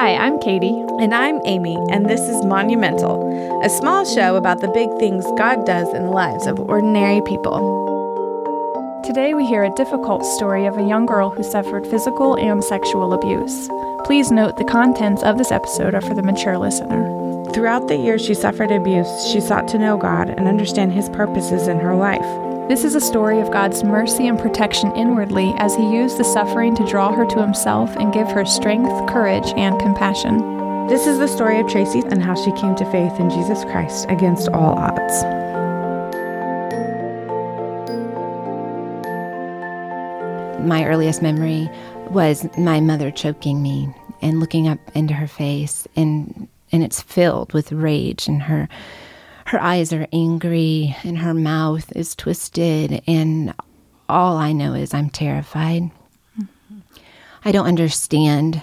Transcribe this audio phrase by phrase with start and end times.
[0.00, 0.84] Hi, I'm Katie.
[1.00, 3.18] And I'm Amy, and this is Monumental,
[3.64, 7.58] a small show about the big things God does in the lives of ordinary people.
[9.04, 13.12] Today we hear a difficult story of a young girl who suffered physical and sexual
[13.12, 13.68] abuse.
[14.04, 17.02] Please note the contents of this episode are for the mature listener.
[17.52, 21.66] Throughout the years she suffered abuse, she sought to know God and understand His purposes
[21.66, 22.47] in her life.
[22.68, 26.76] This is a story of God's mercy and protection inwardly as He used the suffering
[26.76, 30.36] to draw her to Himself and give her strength, courage, and compassion.
[30.86, 34.04] This is the story of Tracy and how she came to faith in Jesus Christ
[34.10, 35.22] against all odds.
[40.60, 41.70] My earliest memory
[42.10, 43.88] was my mother choking me
[44.20, 48.68] and looking up into her face and and it's filled with rage and her
[49.48, 53.54] her eyes are angry and her mouth is twisted and
[54.06, 55.84] all I know is I'm terrified.
[56.38, 56.78] Mm-hmm.
[57.46, 58.62] I don't understand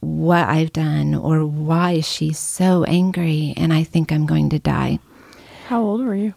[0.00, 5.00] what I've done or why she's so angry and I think I'm going to die.
[5.66, 6.32] How old were you?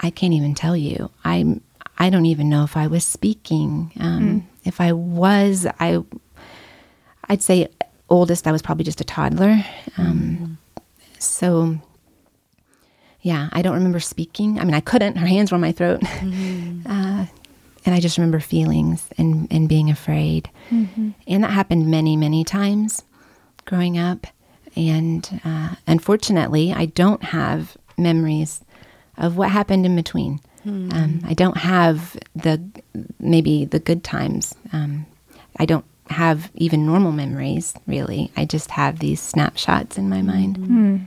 [0.00, 1.08] I can't even tell you.
[1.22, 1.60] I'm
[1.96, 3.92] I don't even know if I was speaking.
[4.00, 4.42] Um, mm.
[4.64, 6.02] If I was, I
[7.28, 7.68] I'd say
[8.10, 9.64] oldest I was probably just a toddler.
[9.96, 10.82] Um, mm.
[11.20, 11.78] So
[13.24, 14.60] yeah, I don't remember speaking.
[14.60, 15.16] I mean, I couldn't.
[15.16, 16.02] Her hands were on my throat.
[16.24, 16.90] Mm-hmm.
[16.90, 17.26] Uh,
[17.86, 20.50] and I just remember feelings and, and being afraid.
[20.70, 21.10] Mm-hmm.
[21.26, 23.02] And that happened many, many times
[23.66, 24.26] growing up.
[24.76, 28.62] And uh, unfortunately, I don't have memories
[29.18, 30.40] of what happened in between.
[30.66, 30.92] Mm-hmm.
[30.96, 32.62] Um, I don't have the
[33.20, 34.54] maybe the good times.
[34.72, 35.06] Um,
[35.58, 38.32] I don't have even normal memories, really.
[38.36, 40.58] I just have these snapshots in my mind.
[40.58, 41.06] Mm.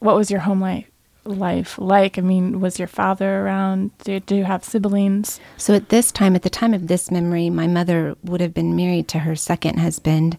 [0.00, 0.90] What was your home life?
[1.28, 2.18] Life like?
[2.18, 3.96] I mean, was your father around?
[3.98, 5.40] Do, do you have siblings?
[5.56, 8.76] So at this time, at the time of this memory, my mother would have been
[8.76, 10.38] married to her second husband.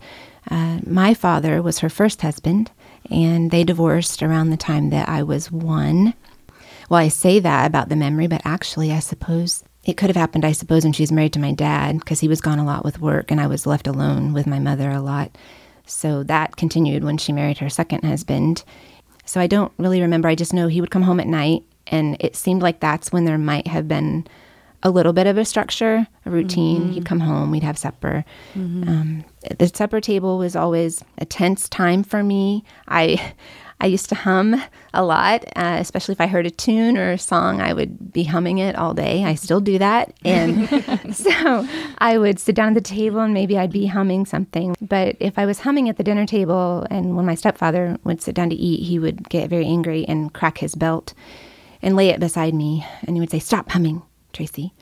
[0.50, 2.72] Uh, my father was her first husband,
[3.12, 6.14] and they divorced around the time that I was one.
[6.90, 10.46] Well, I say that about the memory, but actually, I suppose it could have happened,
[10.46, 12.86] I suppose, when she was married to my dad, because he was gone a lot
[12.86, 15.38] with work, and I was left alone with my mother a lot.
[15.86, 18.64] So that continued when she married her second husband.
[19.28, 20.28] So I don't really remember.
[20.28, 23.26] I just know he would come home at night, and it seemed like that's when
[23.26, 24.26] there might have been
[24.84, 26.84] a little bit of a structure, a routine.
[26.84, 26.92] Mm-hmm.
[26.94, 28.24] He'd come home, we'd have supper.
[28.56, 28.88] Mm-hmm.
[28.88, 29.26] Um,
[29.60, 32.64] the supper table was always a tense time for me.
[32.88, 33.34] I
[33.80, 34.62] I used to hum
[34.94, 38.24] a lot, uh, especially if I heard a tune or a song, I would be
[38.24, 39.24] humming it all day.
[39.24, 40.14] I still do that.
[40.26, 40.68] And
[41.16, 41.68] so
[42.00, 44.76] I would sit down at the table and maybe I'd be humming something.
[44.82, 48.34] But if I was humming at the dinner table and when my stepfather would sit
[48.34, 51.14] down to eat, he would get very angry and crack his belt
[51.84, 52.84] and lay it beside me.
[53.04, 54.02] And he would say, Stop humming,
[54.34, 54.74] Tracy.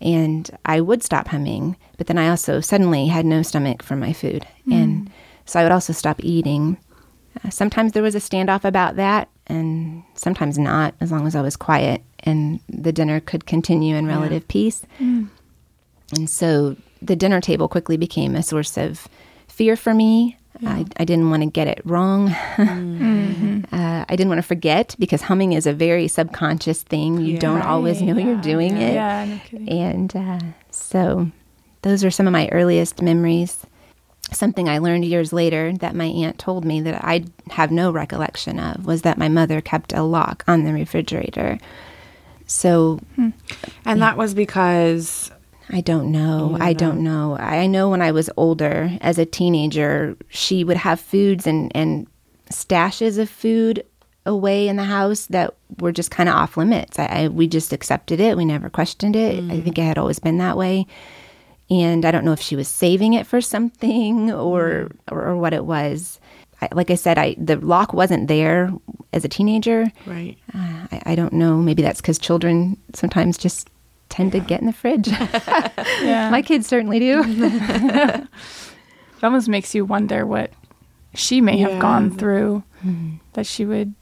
[0.00, 4.12] And I would stop humming, but then I also suddenly had no stomach for my
[4.12, 4.44] food.
[4.66, 4.82] Mm.
[4.82, 5.10] And
[5.44, 6.78] so I would also stop eating.
[7.44, 11.40] Uh, sometimes there was a standoff about that, and sometimes not, as long as I
[11.40, 14.48] was quiet and the dinner could continue in relative yeah.
[14.48, 14.82] peace.
[14.98, 15.28] Mm.
[16.16, 19.08] And so the dinner table quickly became a source of
[19.48, 20.36] fear for me.
[20.60, 20.70] Yeah.
[20.70, 22.28] I, I, didn't want to get it wrong.
[22.28, 23.62] Mm-hmm.
[23.74, 27.18] uh, I didn't want to forget because humming is a very subconscious thing.
[27.18, 27.66] You yeah, don't right.
[27.66, 28.94] always know you're doing it.
[28.94, 31.30] Yeah, no and uh, so
[31.80, 33.66] those are some of my earliest memories
[34.32, 38.58] something I learned years later that my aunt told me that I have no recollection
[38.58, 41.58] of was that my mother kept a lock on the refrigerator.
[42.46, 43.30] So, hmm.
[43.84, 44.06] and yeah.
[44.06, 45.30] that was because
[45.70, 46.56] I don't know.
[46.60, 47.36] I don't know.
[47.38, 52.06] I know when I was older, as a teenager, she would have foods and and
[52.50, 53.84] stashes of food
[54.26, 56.98] away in the house that were just kind of off limits.
[56.98, 58.36] I, I, we just accepted it.
[58.36, 59.42] We never questioned it.
[59.42, 59.52] Mm.
[59.52, 60.86] I think it had always been that way
[61.72, 65.54] and I don't know if she was saving it for something or or, or what
[65.54, 66.20] it was.
[66.60, 68.72] I, like I said, I the lock wasn't there
[69.12, 69.90] as a teenager.
[70.06, 70.36] Right.
[70.54, 71.56] Uh, I, I, don't know.
[71.56, 73.68] Maybe that's because children sometimes just
[74.10, 75.08] tend to get in the fridge.
[76.02, 76.30] yeah.
[76.30, 77.22] My kids certainly do.
[77.26, 78.28] it
[79.22, 80.52] almost makes you wonder what
[81.14, 81.70] she may yeah.
[81.70, 83.16] have gone through mm-hmm.
[83.32, 83.94] that she would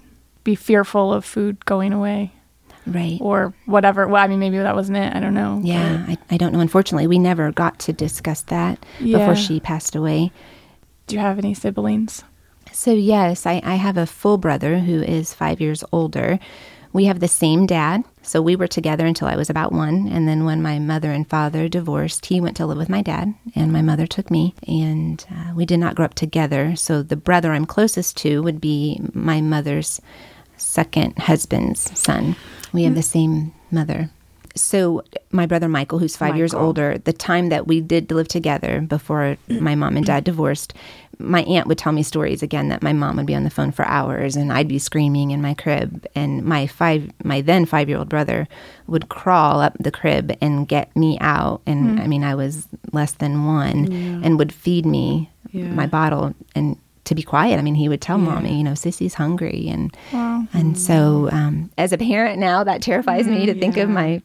[0.45, 2.33] be fearful of food going away
[2.87, 3.19] right.
[3.21, 4.07] Or whatever.
[4.07, 5.15] Well i mean maybe that wasn't it.
[5.15, 6.61] I don't know yeah I, I don't know.
[6.61, 9.19] Unfortunately we never got to discuss that yeah.
[9.19, 10.33] before she passed away.
[11.07, 12.23] Do you have any siblings?
[12.73, 16.39] So yes I, I have a full brother who is five years older.
[16.93, 20.27] We have the same dad so we were together until i was about one and
[20.29, 23.73] then when my mother and father divorced he went to live with my dad and
[23.73, 26.75] my mother took me and uh, we did not grow up together.
[26.77, 30.01] So the brother i'm closest to would be my mother's
[30.57, 32.37] second husband's son
[32.73, 34.11] we have the same mother.
[34.57, 38.81] so my brother Michael, who's five years older, the time that we did live together
[38.81, 39.61] before mm.
[39.61, 40.75] my mom and dad divorced,
[41.19, 43.71] my aunt would tell me stories again that my mom would be on the phone
[43.71, 47.89] for hours and I'd be screaming in my crib and my five my then five
[47.89, 48.49] year old brother
[48.87, 52.03] would crawl up the crib and get me out and mm.
[52.03, 53.93] I mean I was less than one
[54.25, 55.65] and would feed me Yeah.
[55.65, 56.77] my bottle and
[57.11, 57.59] to be quiet.
[57.59, 60.47] I mean, he would tell mommy, you know, Sissy's hungry, and Wow.
[60.55, 64.23] and so um, as a parent now, that terrifies me to think of my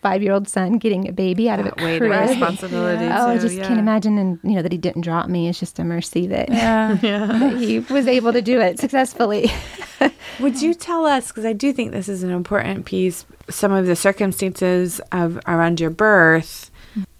[0.00, 2.28] five-year-old son getting a baby out of a That weight of crib.
[2.30, 3.04] responsibility.
[3.12, 3.66] Oh, I just yeah.
[3.66, 5.48] can't imagine, and you know that he didn't drop me.
[5.48, 6.96] It's just a mercy that, Yeah.
[7.02, 9.50] that he was able to do it successfully.
[10.40, 13.86] Would you tell us, because I do think this is an important piece, some of
[13.86, 16.70] the circumstances of around your birth?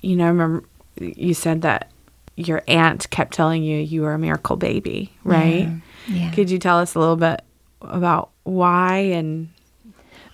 [0.01, 0.63] You know, remember
[1.01, 1.91] you said that
[2.39, 5.69] your aunt kept telling you you were a miracle baby, right?
[6.07, 6.31] yeah.
[6.33, 7.43] Could you tell us a little bit
[7.83, 9.49] about why and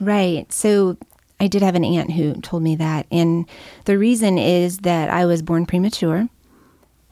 [0.00, 0.50] Right.
[0.52, 0.96] So
[1.40, 3.06] I did have an aunt who told me that.
[3.10, 3.48] And
[3.84, 6.28] the reason is that I was born premature.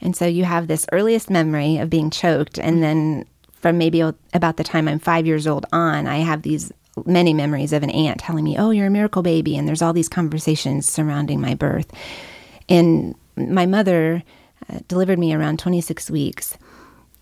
[0.01, 2.59] And so you have this earliest memory of being choked.
[2.59, 6.73] And then from maybe about the time I'm five years old on, I have these
[7.07, 9.57] many memories of an aunt telling me, Oh, you're a miracle baby.
[9.57, 11.91] And there's all these conversations surrounding my birth.
[12.69, 14.23] And my mother
[14.71, 16.57] uh, delivered me around 26 weeks.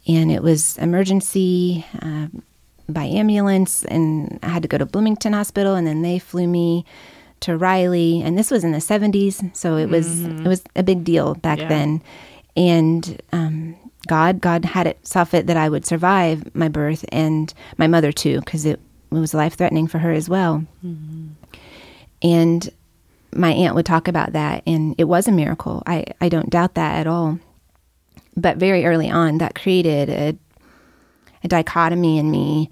[0.09, 1.85] And it was emergency.
[2.03, 2.27] Uh,
[2.89, 6.85] by ambulance and I had to go to Bloomington Hospital and then they flew me
[7.39, 11.05] to Riley and this was in the 70s so it was it was a big
[11.05, 11.69] deal back Yeah.
[11.69, 12.03] then
[12.57, 13.77] and um,
[14.09, 18.11] God God had it saw fit that I would survive my birth and my mother
[18.11, 18.81] too because it,
[19.13, 20.65] it was life threatening for her as well
[22.23, 22.71] and
[23.35, 26.75] my aunt would talk about that and it was a miracle I, I don't doubt
[26.75, 27.39] that at all
[28.37, 30.39] but very early on that created a
[31.43, 32.71] a dichotomy in me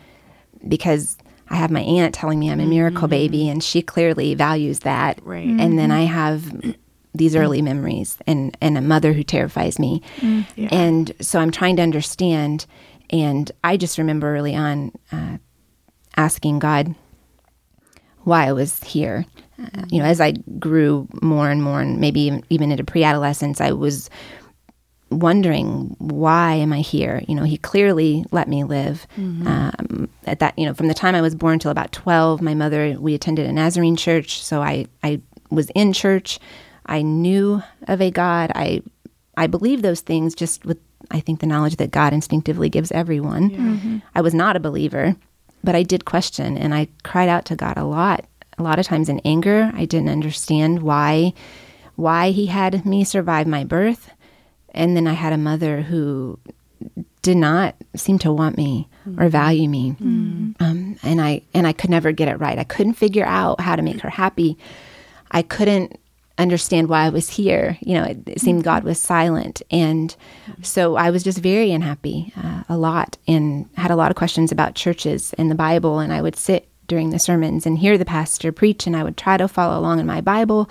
[0.67, 1.17] because
[1.49, 2.71] I have my aunt telling me I'm a mm-hmm.
[2.71, 5.21] miracle baby, and she clearly values that.
[5.23, 5.47] Right.
[5.47, 6.15] And then I mm-hmm.
[6.15, 6.77] have
[7.15, 10.03] these early memories and, and a mother who terrifies me.
[10.19, 10.69] Mm, yeah.
[10.71, 12.67] And so I'm trying to understand.
[13.11, 15.39] And I just remember early on uh,
[16.17, 16.95] asking God
[18.25, 19.25] why I was here.
[19.61, 23.61] Uh, you know, as I grew more and more, and maybe even- into pre adolescence,
[23.61, 24.09] I was
[25.11, 27.23] wondering why am I here?
[27.27, 29.07] You know, he clearly let me live.
[29.17, 32.55] Um, at that, you know, from the time I was born till about twelve, my
[32.55, 35.21] mother we attended a Nazarene church, so I I
[35.51, 36.39] was in church.
[36.87, 38.53] I knew of a God.
[38.55, 38.83] I
[39.37, 40.79] I believe those things just with
[41.11, 44.03] I think the knowledge that God instinctively gives everyone.
[44.15, 45.17] I was not a believer,
[45.65, 48.27] but I did question and I cried out to God a lot.
[48.59, 51.33] A lot of times in anger, I didn't understand why
[51.97, 54.11] why he had me survive my birth.
[54.75, 56.39] And then I had a mother who
[57.23, 58.89] did not seem to want me
[59.19, 59.97] or value me,
[60.61, 62.59] um, and I and I could never get it right.
[62.59, 64.57] I couldn't figure out how to make her happy.
[65.31, 65.99] I couldn't
[66.37, 67.77] understand why I was here.
[67.81, 70.15] You know, it, it seemed God was silent, and
[70.63, 74.53] so I was just very unhappy uh, a lot, and had a lot of questions
[74.53, 75.99] about churches and the Bible.
[75.99, 79.17] And I would sit during the sermons and hear the pastor preach, and I would
[79.17, 80.69] try to follow along in my Bible.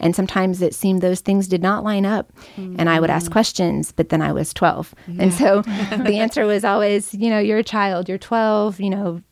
[0.00, 3.32] And sometimes it seemed those things did not line up, and I would ask mm.
[3.32, 3.92] questions.
[3.92, 7.64] But then I was twelve, and so the answer was always, you know, you're a
[7.64, 9.22] child, you're twelve, you know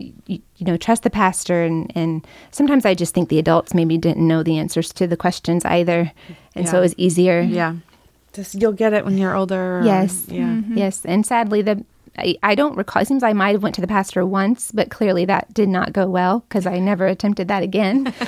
[0.00, 3.98] you, you know trust the pastor and and sometimes i just think the adults maybe
[3.98, 6.10] didn't know the answers to the questions either
[6.54, 7.76] and so it was easier yeah,
[8.32, 9.82] just you'll get it when you're older.
[9.84, 10.60] yes yeah.
[10.68, 11.84] yes and sadly the
[12.18, 14.90] I, I don't recall it seems i might have went to the pastor once but
[14.90, 18.12] clearly that did not go well because i never attempted that again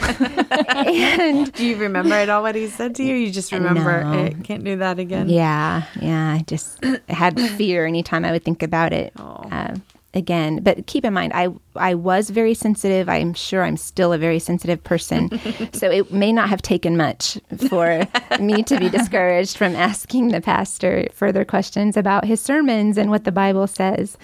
[0.69, 3.15] and Do you remember at all what he said to you?
[3.15, 4.25] You just remember No.
[4.25, 4.45] it.
[4.45, 5.29] Can't do that again.
[5.29, 6.33] Yeah, yeah.
[6.33, 9.45] I just had fear anytime I would think about it Oh.
[9.51, 9.75] uh,
[10.15, 10.63] again.
[10.63, 13.09] But keep in mind, I I was very sensitive.
[13.09, 15.31] I'm sure I'm still a very sensitive person,
[15.73, 17.39] so it may not have taken much
[17.69, 18.07] for
[18.41, 23.25] me to be discouraged from asking the pastor further questions about his sermons and what
[23.25, 24.17] the Bible says.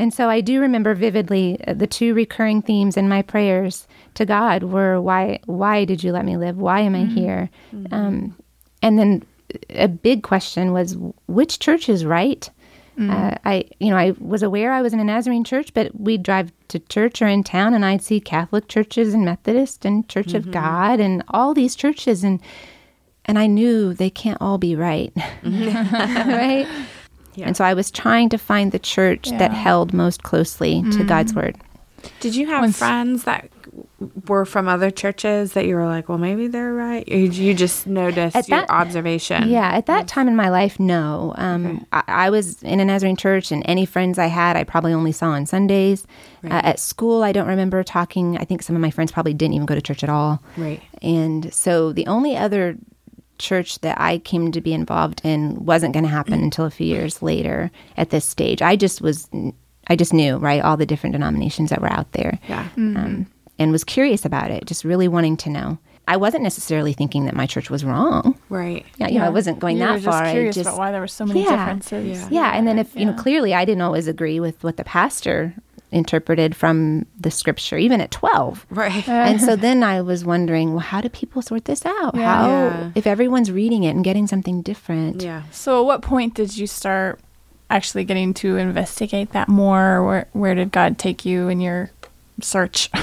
[0.00, 4.24] And so I do remember vividly uh, the two recurring themes in my prayers to
[4.24, 6.56] God were why why did you let me live?
[6.56, 7.50] Why am I here?
[7.90, 8.36] Um,
[8.82, 9.24] and then
[9.70, 12.48] a big question was which church is right?
[12.98, 13.10] Mm.
[13.10, 16.22] Uh, I, you know, I was aware I was in a Nazarene church, but we'd
[16.22, 20.34] drive to church or in town, and I'd see Catholic churches and Methodist and Church
[20.34, 20.52] of mm-hmm.
[20.52, 22.40] God and all these churches, and
[23.24, 26.30] and I knew they can't all be right, mm-hmm.
[26.30, 26.66] right?
[27.34, 27.46] Yeah.
[27.46, 31.32] And so I was trying to find the church that held most closely to God's
[31.32, 31.36] mm.
[31.36, 31.56] word.
[32.18, 33.48] Did you have Once- friends that
[34.28, 37.06] were from other churches that you were like, well, maybe they're right?
[37.10, 39.48] Or you just noticed At your that- observation?
[39.48, 41.34] Yeah, at that time in my life, no.
[41.36, 44.92] Um, I, I was in a Nazarene church, and any friends I had, I probably
[44.92, 46.06] only saw on Sundays.
[46.44, 48.38] Uh, at school, I don't remember talking.
[48.38, 50.40] I think some of my friends probably didn't even go to church at all.
[50.56, 50.80] Right.
[51.02, 52.76] And so the only other
[53.38, 56.86] church that I came to be involved in wasn't going to happen until a few
[56.86, 58.62] years later at this stage.
[58.62, 59.28] I just was,
[59.88, 62.38] I just knew, right, all the different denominations that were out there.
[62.48, 62.68] Yeah.
[62.76, 63.26] Um,
[63.58, 65.78] and was curious about it, just really wanting to know.
[66.06, 68.38] I wasn't necessarily thinking that my church was wrong.
[68.48, 68.86] Right.
[68.96, 70.22] Yeah, you know, I wasn't going you that far.
[70.24, 71.56] I just about why there were so many Yeah.
[71.66, 72.22] differences.
[72.22, 72.28] Yeah.
[72.30, 75.54] yeah, and then if you know, clearly, I didn't always agree with what the pastor
[75.90, 78.66] interpreted from the scripture, even at twelve.
[78.70, 79.06] Right.
[79.08, 82.14] and so then I was wondering, well, how do people sort this out?
[82.14, 82.24] Yeah.
[82.24, 82.90] How Yeah.
[82.94, 85.22] if everyone's reading it and getting something different?
[85.22, 85.42] yeah.
[85.50, 87.20] So, at what point did you start
[87.70, 90.02] actually getting to investigate that more?
[90.04, 91.90] Where Where did God take you in your
[92.40, 92.90] search?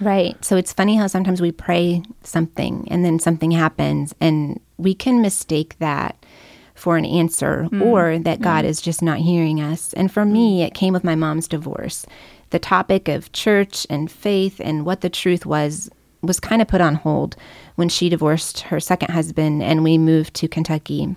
[0.00, 0.44] Right.
[0.44, 5.22] So it's funny how sometimes we pray something and then something happens and we can
[5.22, 6.26] mistake that
[6.74, 7.80] for an answer mm.
[7.80, 8.42] or that mm.
[8.42, 9.92] God is just not hearing us.
[9.92, 10.66] And for me, mm.
[10.66, 12.04] it came with my mom's divorce.
[12.50, 15.88] The topic of church and faith and what the truth was
[16.20, 17.36] was kind of put on hold
[17.76, 21.14] when she divorced her second husband and we moved to Kentucky.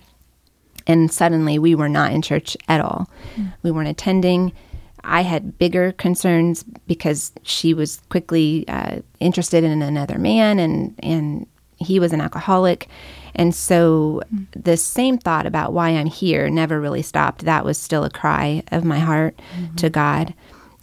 [0.86, 3.08] And suddenly we were not in church at all.
[3.62, 4.52] We weren't attending.
[5.06, 11.46] I had bigger concerns because she was quickly uh, interested in another man, and and
[11.76, 12.88] he was an alcoholic,
[13.34, 14.44] and so hmm.
[14.50, 17.44] the same thought about why I'm here never really stopped.
[17.44, 19.38] That was still a cry of my heart
[19.76, 19.92] to mm-hmm.
[19.92, 20.34] God,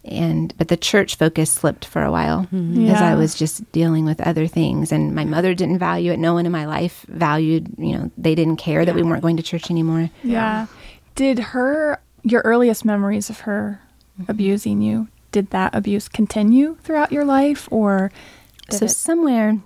[0.06, 2.88] and but the church focus slipped for a while mm-hmm.
[2.88, 6.20] as I was just dealing with other things, and my mother didn't value it.
[6.20, 9.38] No one in my life valued, you know, they didn't care that we weren't going
[9.38, 10.10] to church anymore.
[10.24, 10.68] yeah.
[11.16, 13.80] Did her, your earliest memories of her
[14.28, 18.12] abusing you, did that abuse continue throughout your life or
[18.70, 18.90] so it?
[18.90, 19.60] somewhere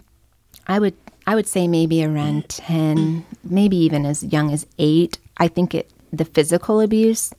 [0.65, 0.95] i would
[1.27, 5.91] i would say maybe around 10 maybe even as young as 8 i think it
[6.11, 7.31] the physical abuse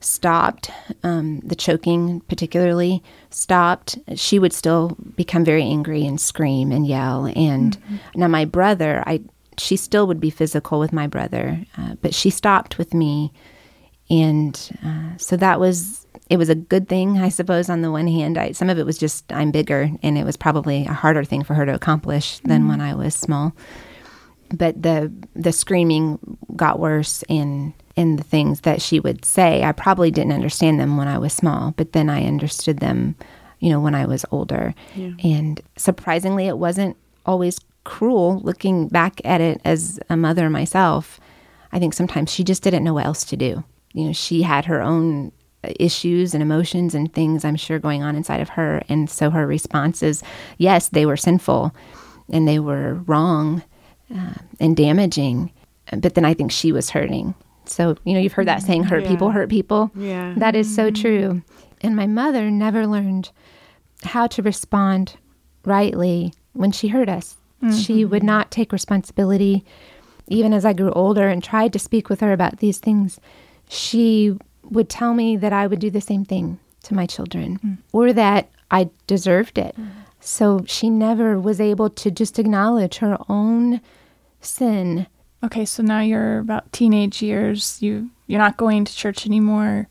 [0.00, 0.70] stopped
[1.02, 3.98] um, the choking particularly stopped.
[4.14, 7.76] She would still become very angry and scream and yell and
[8.14, 9.20] now my brother i
[9.58, 13.32] she still would be physical with my brother uh, but she stopped with me
[14.10, 18.06] and uh, so that was it was a good thing i suppose on the one
[18.06, 18.38] hand.
[18.38, 21.44] I, some of it was just i'm bigger and it was probably a harder thing
[21.44, 22.70] for her to accomplish than mm-hmm.
[22.70, 23.54] when i was small.
[24.54, 26.18] But the the screaming
[26.54, 29.64] got worse and and the things that she would say.
[29.64, 33.16] I probably didn't understand them when i was small but then i understood them
[33.58, 34.74] you know when i was older.
[35.22, 41.20] And surprisingly it wasn't always cruel looking back at it as a mother myself.
[41.72, 43.64] I think sometimes she just didn't know what else to do.
[43.92, 45.32] You know she had her own
[45.78, 48.82] issues and emotions and things i'm sure going on inside of her.
[48.88, 50.22] And so her responses
[50.58, 51.74] yes they were sinful
[52.30, 53.62] and they were wrong
[54.16, 55.50] uh, and damaging
[55.92, 57.34] but then i think she was hurting.
[57.64, 59.08] So you know you've heard that saying hurt Yeah.
[59.10, 59.90] people hurt people.
[59.96, 60.34] Yeah.
[60.36, 61.42] that is so true.
[61.80, 63.30] And my mother never learned
[64.02, 65.16] how to respond
[65.64, 67.36] rightly when she hurt us.
[67.84, 69.64] She would not take responsibility.
[70.28, 73.18] Even as i grew older and tried to speak with her about these things
[73.68, 74.36] she
[74.70, 78.48] would tell me that i would do the same thing to my children or that
[78.70, 79.74] i deserved it
[80.20, 83.80] so she never was able to just acknowledge her own
[84.40, 85.06] sin
[85.46, 87.80] Okay, so now you're about teenage years.
[87.80, 89.88] You you're not going to church anymore.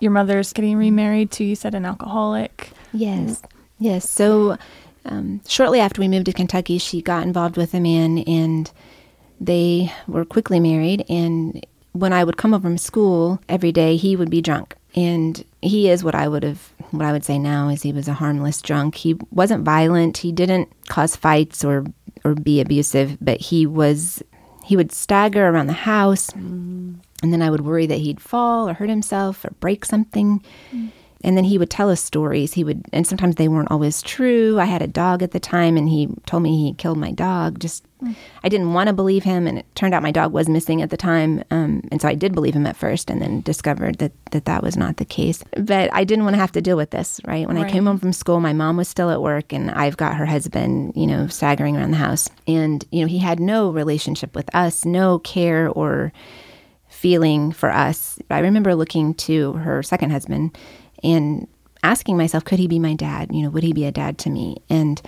[0.00, 2.70] Your mother's getting remarried to you said an alcoholic.
[2.92, 3.42] Yes,
[3.78, 4.08] yes.
[4.08, 4.56] So
[5.04, 8.70] um, shortly after we moved to Kentucky, she got involved with a man, and
[9.40, 11.04] they were quickly married.
[11.08, 15.44] And when I would come home from school every day, he would be drunk, and
[15.62, 18.14] he is what I would have, what I would say now is he was a
[18.14, 18.94] harmless drunk.
[18.94, 20.18] He wasn't violent.
[20.18, 21.84] He didn't cause fights or
[22.24, 24.22] or be abusive, but he was.
[24.64, 26.96] He would stagger around the house, mm.
[27.22, 30.42] and then I would worry that he'd fall or hurt himself or break something.
[30.72, 30.90] Mm.
[31.24, 32.52] And then he would tell us stories.
[32.52, 34.60] He would, and sometimes they weren't always true.
[34.60, 37.58] I had a dog at the time, and he told me he killed my dog.
[37.58, 37.84] Just,
[38.44, 40.90] I didn't want to believe him, and it turned out my dog was missing at
[40.90, 41.42] the time.
[41.50, 44.62] Um, and so I did believe him at first, and then discovered that that that
[44.62, 45.42] was not the case.
[45.56, 47.20] But I didn't want to have to deal with this.
[47.24, 49.96] Right when I came home from school, my mom was still at work, and I've
[49.96, 53.70] got her husband, you know, staggering around the house, and you know, he had no
[53.70, 56.12] relationship with us, no care or
[56.88, 58.18] feeling for us.
[58.30, 60.56] I remember looking to her second husband
[61.02, 61.46] and
[61.82, 63.30] asking myself, could he be my dad?
[63.32, 64.56] You know, would he be a dad to me?
[64.68, 65.00] And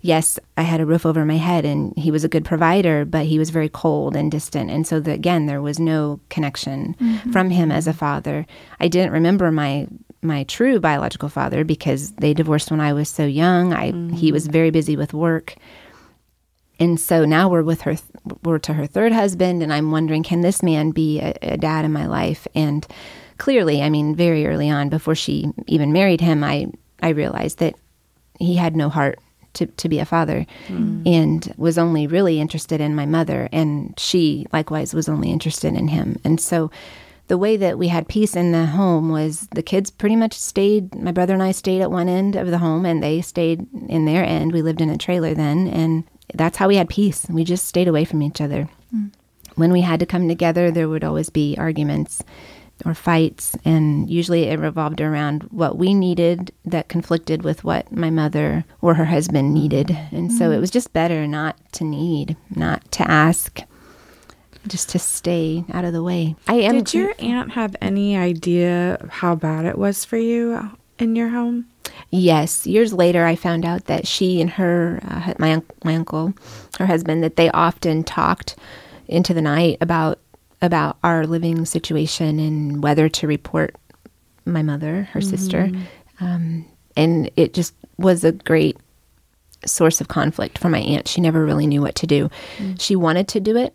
[0.00, 3.26] yes, I had a roof over my head and he was a good provider, but
[3.26, 4.70] he was very cold and distant.
[4.70, 7.32] And so, the, again, there was no connection mm-hmm.
[7.32, 8.46] from him as a father.
[8.80, 9.88] I didn't remember my
[10.22, 13.72] my true biological father because they divorced when I was so young.
[13.72, 14.52] I he was mm-hmm.
[14.52, 15.54] very busy with work.
[16.78, 17.96] And so now we're with her
[18.42, 21.84] we're to her third husband and I'm wondering can this man be a, a dad
[21.84, 22.46] in my life?
[22.54, 22.86] And
[23.38, 26.66] clearly, I mean, very early on before she even married him, I
[27.02, 27.74] I realized that
[28.38, 29.18] he had no heart
[29.56, 31.02] to, to be a father hmm.
[31.06, 35.88] and was only really interested in my mother and she likewise was only interested in
[35.88, 36.16] him.
[36.24, 36.70] And so
[37.28, 40.94] the way that we had peace in the home was the kids pretty much stayed
[40.94, 44.04] my brother and i stayed at one end of the home and they stayed in
[44.04, 44.52] their end.
[44.52, 47.26] We lived in a trailer then and that's how we had peace.
[47.28, 48.68] We just stayed away from each other.
[48.90, 49.06] Hmm.
[49.54, 52.22] When we had to come together there would always be arguments
[52.84, 58.10] or fights and usually it revolved around what we needed that conflicted with what my
[58.10, 59.96] mother or her husband needed.
[60.12, 63.60] And so it was just better not to need not to ask
[64.68, 66.36] just to stay out of the way.
[66.48, 71.16] I am Did your aunt have any idea how bad it was for you in
[71.16, 71.66] your home?
[72.10, 76.34] Yes, years later, I found out that she and her, uh, my my uncle,
[76.78, 78.56] her husband, that they often talked
[79.08, 80.18] into the night about
[80.62, 83.76] about our living situation and whether to report
[84.44, 85.30] my mother, her mm-hmm.
[85.30, 85.70] sister,
[86.20, 86.64] um,
[86.96, 88.76] and it just was a great
[89.64, 91.08] source of conflict for my aunt.
[91.08, 92.30] She never really knew what to do.
[92.58, 92.80] Mm.
[92.80, 93.74] She wanted to do it,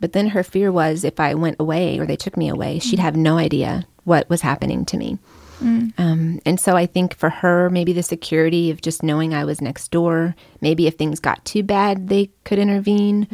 [0.00, 2.98] but then her fear was if I went away or they took me away, she'd
[2.98, 3.02] mm.
[3.02, 5.18] have no idea what was happening to me.
[5.60, 9.60] Um, and so I think for her, maybe the security of just knowing I was
[9.60, 13.26] next door, maybe if things got too bad, they could intervene.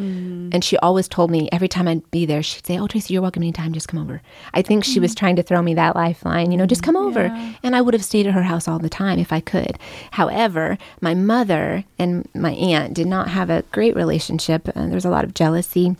[0.52, 3.23] And she always told me every time I'd be there, she'd say, Oh, Tracy, you're
[3.23, 4.21] welcome anytime, just come over.
[4.54, 7.26] I think she was trying to throw me that lifeline, you know, just come over.
[7.26, 7.52] Yeah.
[7.62, 9.78] And I would have stayed at her house all the time if I could.
[10.12, 14.68] However, my mother and my aunt did not have a great relationship.
[14.68, 15.97] Uh, there was a lot of jealousy.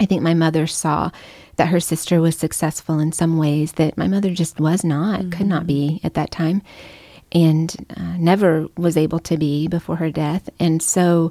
[0.00, 1.10] I think my mother saw
[1.56, 5.46] that her sister was successful in some ways that my mother just was not, could
[5.46, 6.62] not be at that time,
[7.30, 10.50] and uh, never was able to be before her death.
[10.58, 11.30] And so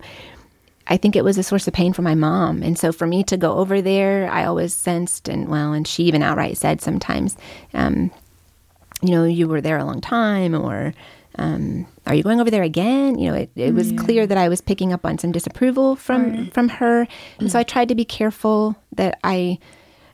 [0.88, 2.64] I think it was a source of pain for my mom.
[2.64, 6.04] And so for me to go over there, I always sensed, and well, and she
[6.04, 7.38] even outright said sometimes,
[7.74, 8.12] um,
[9.02, 10.94] you know, you were there a long time, or
[11.36, 13.18] um, are you going over there again?
[13.18, 14.30] You know, it, it was clear mm.
[14.30, 17.08] that I was picking up on some disapproval from from her,
[17.40, 17.68] and so I mm.
[17.68, 19.60] tried to be careful that I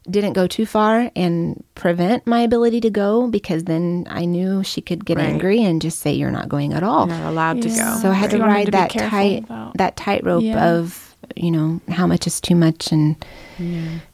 [0.10, 4.82] didn't go too far and prevent my ability to go because then I knew she
[4.82, 5.28] could get Right.
[5.28, 7.08] angry and just say you're not going at all.
[7.08, 7.98] You're not allowed to go.
[8.02, 10.74] So I had to ride to that tight about- that tightrope Yeah.
[10.74, 11.09] of
[11.40, 13.16] you know how much is too much and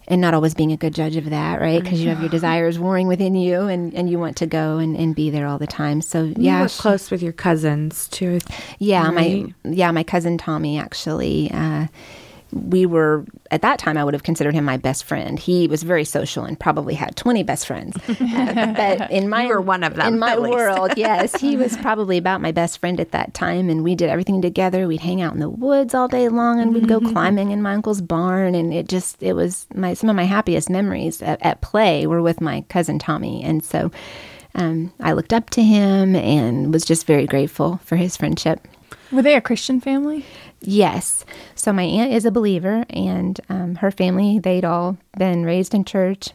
[0.08, 1.82] and not always being a good judge of that, right?
[1.84, 4.96] Because you have your desires warring within you, and and you want to go and,
[4.96, 6.02] and be there all the time.
[6.02, 8.40] So You yeah, she- close with your cousins too.
[8.80, 9.14] yeah, right?
[9.64, 11.52] my yeah, my cousin Tommy actually.
[11.52, 11.88] Uh,
[12.52, 13.98] we were at that time.
[13.98, 15.38] I would have considered him my best friend.
[15.38, 17.98] He was very social and probably had twenty best friends.
[18.08, 20.54] Uh, but in my You were one of them, in my least.
[20.54, 23.70] world, yes, he was probably about my best friend at that time.
[23.70, 24.88] And we did everything together.
[24.88, 27.74] We'd hang out in the woods all day long, and we'd go climbing in my
[27.74, 28.56] uncle's barn.
[28.56, 32.22] And it just it was my some of my happiest memories at, at play were
[32.22, 33.44] with my cousin Tommy.
[33.44, 33.92] And so
[34.56, 38.68] um, I looked up to him and was just very grateful for his friendship.
[39.12, 40.26] Were they a Christian family?
[40.68, 41.26] Yes.
[41.56, 45.86] So my aunt is a believer, and um, her family, they'd all been raised in
[45.86, 46.30] church.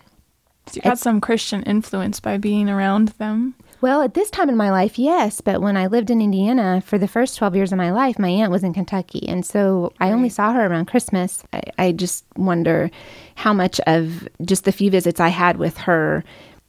[0.67, 3.55] So you got some Christian influence by being around them.
[3.81, 5.41] Well, at this time in my life, yes.
[5.41, 8.29] But when I lived in Indiana for the first 12 years of my life, my
[8.29, 9.27] aunt was in Kentucky.
[9.27, 11.43] And so I only saw her around Christmas.
[11.53, 12.91] I, I just wonder
[13.37, 16.23] how much of just the few visits I had with her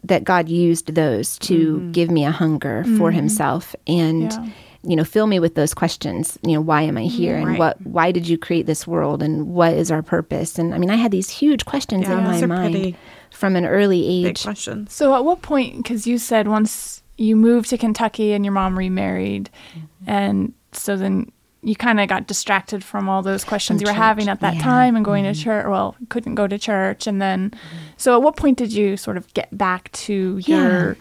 [0.04, 4.32] that God used those to give me a hunger for Himself and.
[4.32, 4.48] Yeah.
[4.84, 6.40] You know, fill me with those questions.
[6.42, 7.60] You know, why am I here, and Right.
[7.60, 7.86] what?
[7.86, 10.58] Why did you create this world, and what is our purpose?
[10.58, 12.96] And I mean, I had these huge questions Yeah, in my mind
[13.32, 14.44] from an early big age.
[14.44, 14.94] questions.
[14.94, 18.78] So at what point, because you said once you moved to Kentucky and your mom
[18.78, 20.10] remarried, mm-hmm.
[20.10, 21.32] and so then
[21.64, 24.40] you kind of got distracted from all those questions From you were church, having at
[24.40, 24.62] that yeah.
[24.64, 25.44] time and going to mm-hmm.
[25.44, 25.68] church.
[25.68, 27.78] Well, couldn't go to church, and then mm-hmm.
[27.98, 30.98] so at what point did you sort of get back to your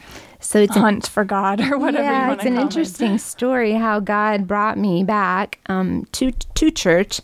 [0.50, 2.02] So it's an hunt for God or whatever?
[2.02, 7.20] yeah, it's an interesting story how God brought me back um, to to church.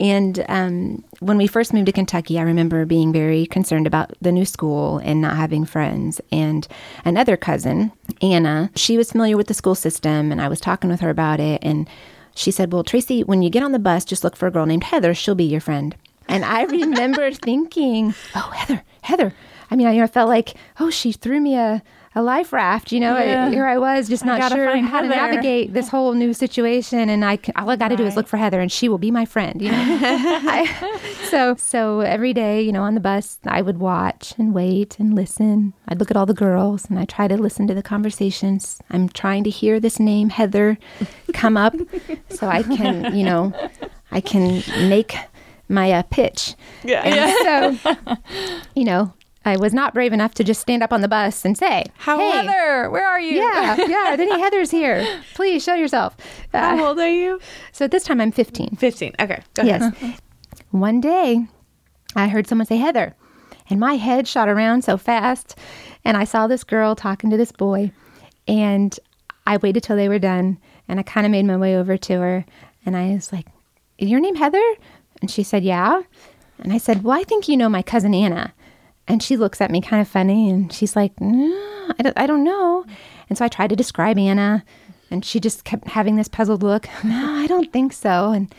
[0.00, 4.32] And um, when we first moved to Kentucky, I remember being very concerned about the
[4.32, 6.20] new school and not having friends.
[6.32, 6.66] And
[7.04, 10.98] another cousin, Anna, she was familiar with the school system, and I was talking with
[10.98, 11.62] her about it.
[11.62, 11.88] And
[12.34, 14.66] she said, "Well, Tracy, when you get on the bus, just look for a girl
[14.66, 15.14] named Heather.
[15.14, 15.94] She'll be your friend."
[16.26, 19.32] And I remember thinking, "Oh, Heather, Heather."
[19.70, 21.84] I mean, I, you know, I felt like, "Oh, she threw me a."
[22.14, 22.92] a life raft.
[22.92, 23.46] You know, Yeah.
[23.46, 27.24] I, here I was just not sure how to navigate this whole new situation, and
[27.24, 29.24] I all I got to do is look for Heather, and she will be my
[29.24, 29.60] friend.
[29.60, 31.00] You know, I,
[31.30, 35.14] so so every day, you know, on the bus, I would watch and wait and
[35.14, 35.72] listen.
[35.88, 38.80] I'd look at all the girls, and I try to listen to the conversations.
[38.90, 40.78] I'm trying to hear this name Heather
[41.32, 41.74] come up,
[42.30, 43.52] so I can, you know,
[44.12, 45.16] I can make
[45.68, 46.54] my uh, pitch.
[46.84, 47.02] Yeah.
[47.02, 48.16] And so,
[48.74, 49.12] you know,
[49.46, 52.18] I was not brave enough to just stand up on the bus and say, How
[52.18, 53.36] hey, Heather, where are you?
[53.36, 55.06] yeah, yeah, are there any Heathers here?
[55.34, 56.16] Please show yourself.
[56.54, 57.38] Uh, How old are you?
[57.72, 58.76] so at this time, I'm 15.
[58.76, 59.12] 15.
[59.20, 59.42] Okay.
[59.62, 59.94] Yes.
[60.70, 61.46] One day,
[62.16, 63.14] I heard someone say Heather,
[63.68, 65.58] and my head shot around so fast,
[66.04, 67.92] and I saw this girl talking to this boy,
[68.48, 68.98] and
[69.46, 72.14] I waited till they were done, and I kind of made my way over to
[72.20, 72.44] her,
[72.86, 73.46] and I was like,
[73.98, 74.62] "Is your name Heather?"
[75.20, 76.02] And she said, "Yeah."
[76.58, 78.54] And I said, "Well, I think you know my cousin Anna."
[79.06, 81.52] And she looks at me kind of funny, and she's like, no,
[81.98, 82.84] I, don't, I don't know.
[83.28, 84.64] And so I tried to describe Anna,
[85.10, 86.88] and she just kept having this puzzled look.
[87.04, 88.30] No, I don't think so.
[88.32, 88.52] And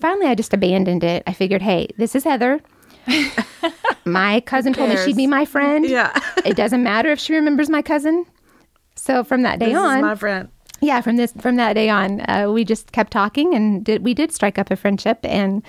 [0.00, 1.22] finally, I just abandoned it.
[1.26, 2.60] I figured, hey, this is Heather.
[4.04, 5.86] my cousin told me she'd be my friend.
[5.86, 6.18] Yeah.
[6.44, 8.24] it doesn't matter if she remembers my cousin.
[8.96, 10.48] So from that day This on, my friend.
[10.80, 14.14] yeah, from this from that day on, uh, we just kept talking and did we
[14.14, 15.62] did strike up a friendship and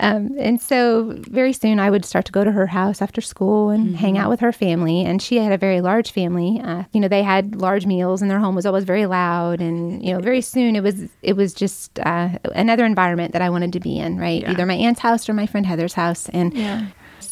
[0.00, 3.70] um, and so very soon I would start to go to her house after school
[3.70, 5.02] and hang out with her family.
[5.04, 6.60] And she had a very large family.
[6.62, 9.60] Uh, you know, they had large meals, and their home was always very loud.
[9.60, 13.50] And you know, very soon it was it was just uh, another environment that I
[13.50, 14.18] wanted to be in.
[14.18, 14.50] Right, Yeah.
[14.50, 16.28] either my aunt's house or my friend Heather's house.
[16.30, 16.86] And Yeah.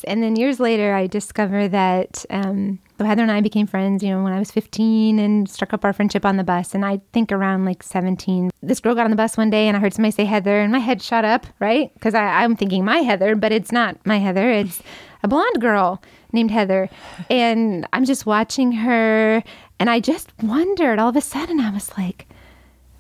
[0.07, 4.11] and then years later, I discovered that um, so Heather and I became friends, you
[4.11, 6.75] know, when I was 15 and struck up our friendship on the bus.
[6.75, 9.77] And I think around like 17, this girl got on the bus one day and
[9.77, 11.93] I heard somebody say Heather and my head shot up, right?
[11.95, 14.51] Because I'm thinking my Heather, but it's not my Heather.
[14.51, 14.83] It's
[15.23, 16.89] a blonde girl named Heather.
[17.29, 19.43] And I'm just watching her
[19.81, 22.29] and I just wondered all of a sudden, I was like,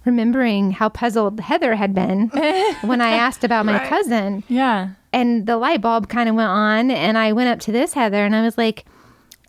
[0.04, 2.28] remembering how puzzled Heather had been
[2.82, 3.88] when I asked about my Right.
[3.88, 4.90] cousin Yeah.
[5.12, 8.24] and the light bulb kind of went on and i went up to this heather
[8.24, 8.84] and i was like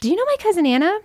[0.03, 0.99] do you know my cousin anna?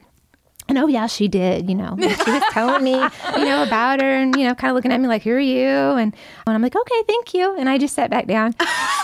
[0.69, 1.97] And oh yeah she did you know.
[2.01, 5.01] She was telling me you know about her and you know kind of looking at
[5.01, 5.69] me like who are you?
[5.69, 6.13] And,
[6.47, 7.57] and i'm like okay thank you.
[7.57, 8.57] And i just sat back down.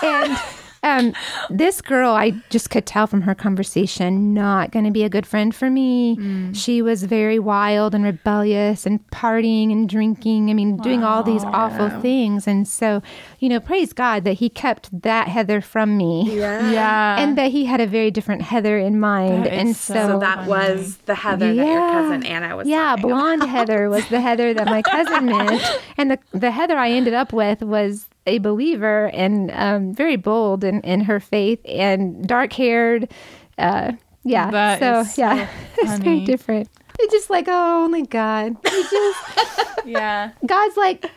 [0.02, 0.36] And
[0.84, 1.12] um,
[1.50, 5.26] this girl i just could tell from her conversation not going to be a good
[5.26, 6.16] friend for me
[6.52, 11.42] she was very wild and rebellious and partying and drinking i mean doing all these
[11.44, 13.02] awful things and so
[13.40, 16.70] you know praise god that he kept that heather from me Yeah.
[16.70, 17.18] Yeah.
[17.20, 19.46] and that he had a very different Heather in mind.
[19.46, 22.68] That is and so so, So that was the Heather that your cousin Anna was.
[22.68, 23.08] yeah, talking about.
[23.38, 25.62] blonde Heather was the Heather that my cousin meant,
[25.96, 30.64] and the the Heather I ended up with was a believer and um, very bold
[30.64, 33.10] in, in her faith and dark haired.
[33.58, 33.92] Uh,
[34.24, 36.68] yeah, That so is so yeah, it's very different.
[36.98, 38.56] It's just like oh only God.
[38.64, 39.18] Just
[39.84, 40.30] yeah.
[40.46, 41.10] God's like,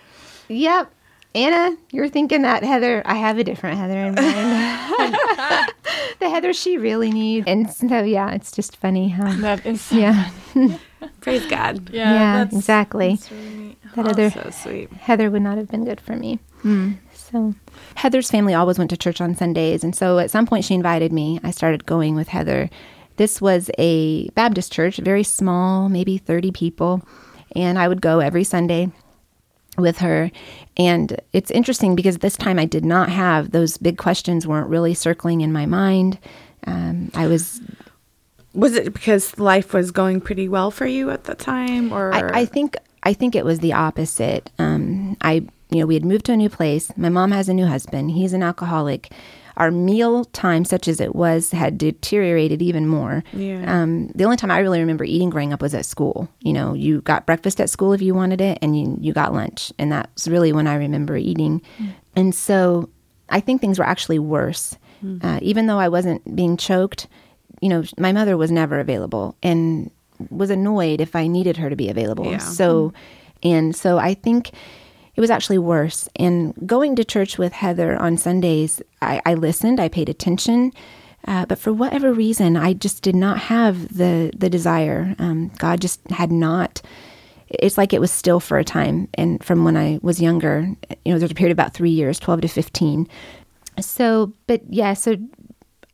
[0.49, 0.91] yep.
[1.35, 3.03] Anna, you're thinking that Heather.
[3.05, 5.15] I have a different Heather in mind.
[6.19, 7.45] the Heather she really needs.
[7.47, 9.31] And so, yeah, it's just funny how.
[9.33, 9.91] That is.
[9.91, 10.31] Yeah,
[11.21, 11.89] Praise God.
[11.93, 12.13] Yeah.
[12.13, 13.15] yeah, that's- exactly.
[13.15, 13.77] that's really.
[13.95, 14.91] That Oh, other so sweet.
[14.93, 16.39] Heather would not have been good for me.
[17.13, 17.55] So,
[17.95, 19.83] Heather's family always went to church on Sundays.
[19.83, 21.39] And so at some point she invited me.
[21.43, 22.69] I started going with Heather.
[23.15, 27.01] This was a Baptist church, very small, maybe 30 people.
[27.55, 28.91] And I would go every Sunday
[29.77, 30.29] with her.
[30.75, 34.93] And it's interesting because this time I did not have those big questions, weren't really
[34.93, 36.19] circling in my mind.
[36.67, 37.61] Um, I was
[38.57, 42.41] Was it because life was going pretty well for you at the time, or I,
[42.41, 44.49] I think I think it was the opposite.
[44.57, 46.91] Um, I you know we had moved to a new place.
[46.97, 48.11] My mom has a new husband.
[48.11, 49.11] He's an alcoholic.
[49.57, 53.23] Our meal time, such as it was, had deteriorated even more.
[53.33, 53.63] Yeah.
[53.65, 56.27] Um, the only time I really remember eating growing up was at school.
[56.41, 59.33] You know, you got breakfast at school if you wanted it, and you you got
[59.33, 61.61] lunch, and that's really when I remember eating.
[62.15, 62.89] And so
[63.29, 64.77] I think things were actually worse.
[65.21, 67.07] Uh, even though I wasn't being choked,
[67.61, 69.91] you know, my mother was never available and
[70.29, 72.31] was annoyed if I needed her to be available.
[72.31, 72.37] Yeah.
[72.39, 72.93] So,
[73.43, 74.51] and so I think
[75.15, 76.07] it was actually worse.
[76.15, 80.71] And going to church with Heather on Sundays, I, I listened, I paid attention.
[81.27, 85.13] Uh, but for whatever reason, I just did not have the the desire.
[85.19, 86.81] Um, God just had not.
[87.49, 90.69] It's like it was still for a time, and from when I was younger,
[91.03, 93.09] you know, there's a period of about three years, twelve to fifteen.
[93.79, 95.17] So, but yeah, so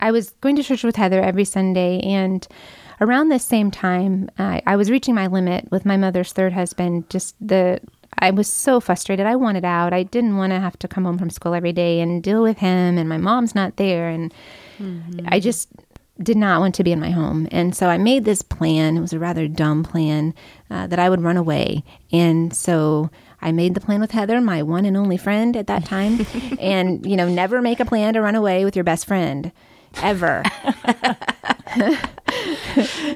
[0.03, 2.45] I was going to church with Heather every Sunday, and
[2.99, 7.09] around this same time, I, I was reaching my limit with my mother's third husband.
[7.09, 7.79] Just the,
[8.19, 9.25] I was so frustrated.
[9.25, 9.93] I wanted out.
[9.93, 12.57] I didn't want to have to come home from school every day and deal with
[12.57, 14.33] him, and my mom's not there, and
[15.29, 15.69] I just,
[16.21, 17.47] did not want to be in my home.
[17.49, 18.97] And so I made this plan.
[18.97, 20.35] It was a rather dumb plan
[20.69, 21.83] uh, that I would run away.
[22.11, 23.09] And so
[23.41, 26.23] I made the plan with Heather, my one and only friend at that time.
[26.59, 29.51] and, you know, never make a plan to run away with your best friend
[30.01, 30.43] ever.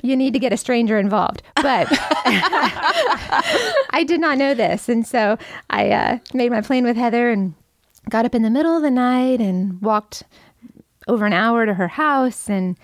[0.04, 1.42] you need to get a stranger involved.
[1.56, 1.88] But
[3.92, 4.90] I did not know this.
[4.90, 5.38] And so
[5.70, 7.54] I uh, made my plan with Heather and
[8.10, 10.24] got up in the middle of the night and walked
[11.08, 12.78] over an hour to her house and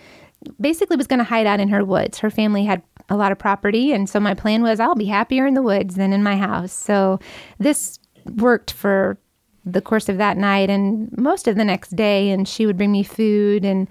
[0.59, 2.19] basically was going to hide out in her woods.
[2.19, 3.91] Her family had a lot of property.
[3.91, 6.73] And so my plan was I'll be happier in the woods than in my house.
[6.73, 7.19] So
[7.59, 7.99] this
[8.35, 9.17] worked for
[9.65, 12.29] the course of that night and most of the next day.
[12.29, 13.87] And she would bring me food and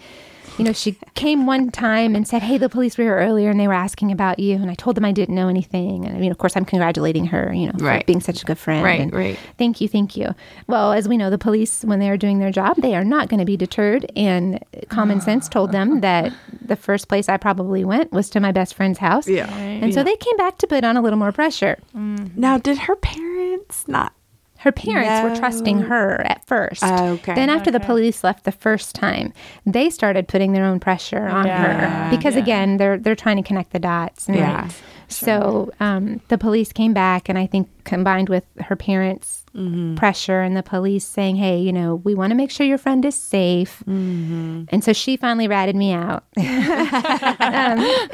[0.59, 3.59] you know, she came one time and said, Hey, the police were here earlier and
[3.59, 4.57] they were asking about you.
[4.57, 6.05] And I told them I didn't know anything.
[6.05, 8.03] And I mean, of course, I'm congratulating her, you know, right.
[8.03, 8.85] for being such a good friend.
[8.85, 9.39] Right, and right.
[9.59, 10.35] Thank you, thank you.
[10.67, 13.29] Well, as we know, the police, when they are doing their job, they are not
[13.29, 14.11] going to be deterred.
[14.15, 18.53] And common sense told them that the first place I probably went was to my
[18.53, 19.27] best friend's house.
[19.29, 19.53] Yeah.
[19.53, 19.95] And yeah.
[19.95, 21.79] so they came back to put on a little more pressure.
[21.97, 22.37] Mm.
[22.37, 24.13] Now, did her parents not
[24.63, 25.29] her parents no.
[25.29, 26.85] were trusting her at first.
[26.85, 27.35] Uh, okay.
[27.35, 27.79] Then after okay.
[27.79, 29.33] the police left the first time,
[29.67, 32.09] they started putting their own pressure on yeah.
[32.09, 32.43] her because yeah.
[32.43, 34.29] again, they're they're trying to connect the dots.
[34.29, 34.63] And yeah.
[34.63, 34.83] Right?
[35.09, 39.95] So um, the police came back, and I think combined with her parents' mm-hmm.
[39.97, 43.05] pressure and the police saying, "Hey, you know, we want to make sure your friend
[43.05, 44.65] is safe," mm-hmm.
[44.69, 46.45] and so she finally ratted me out, um,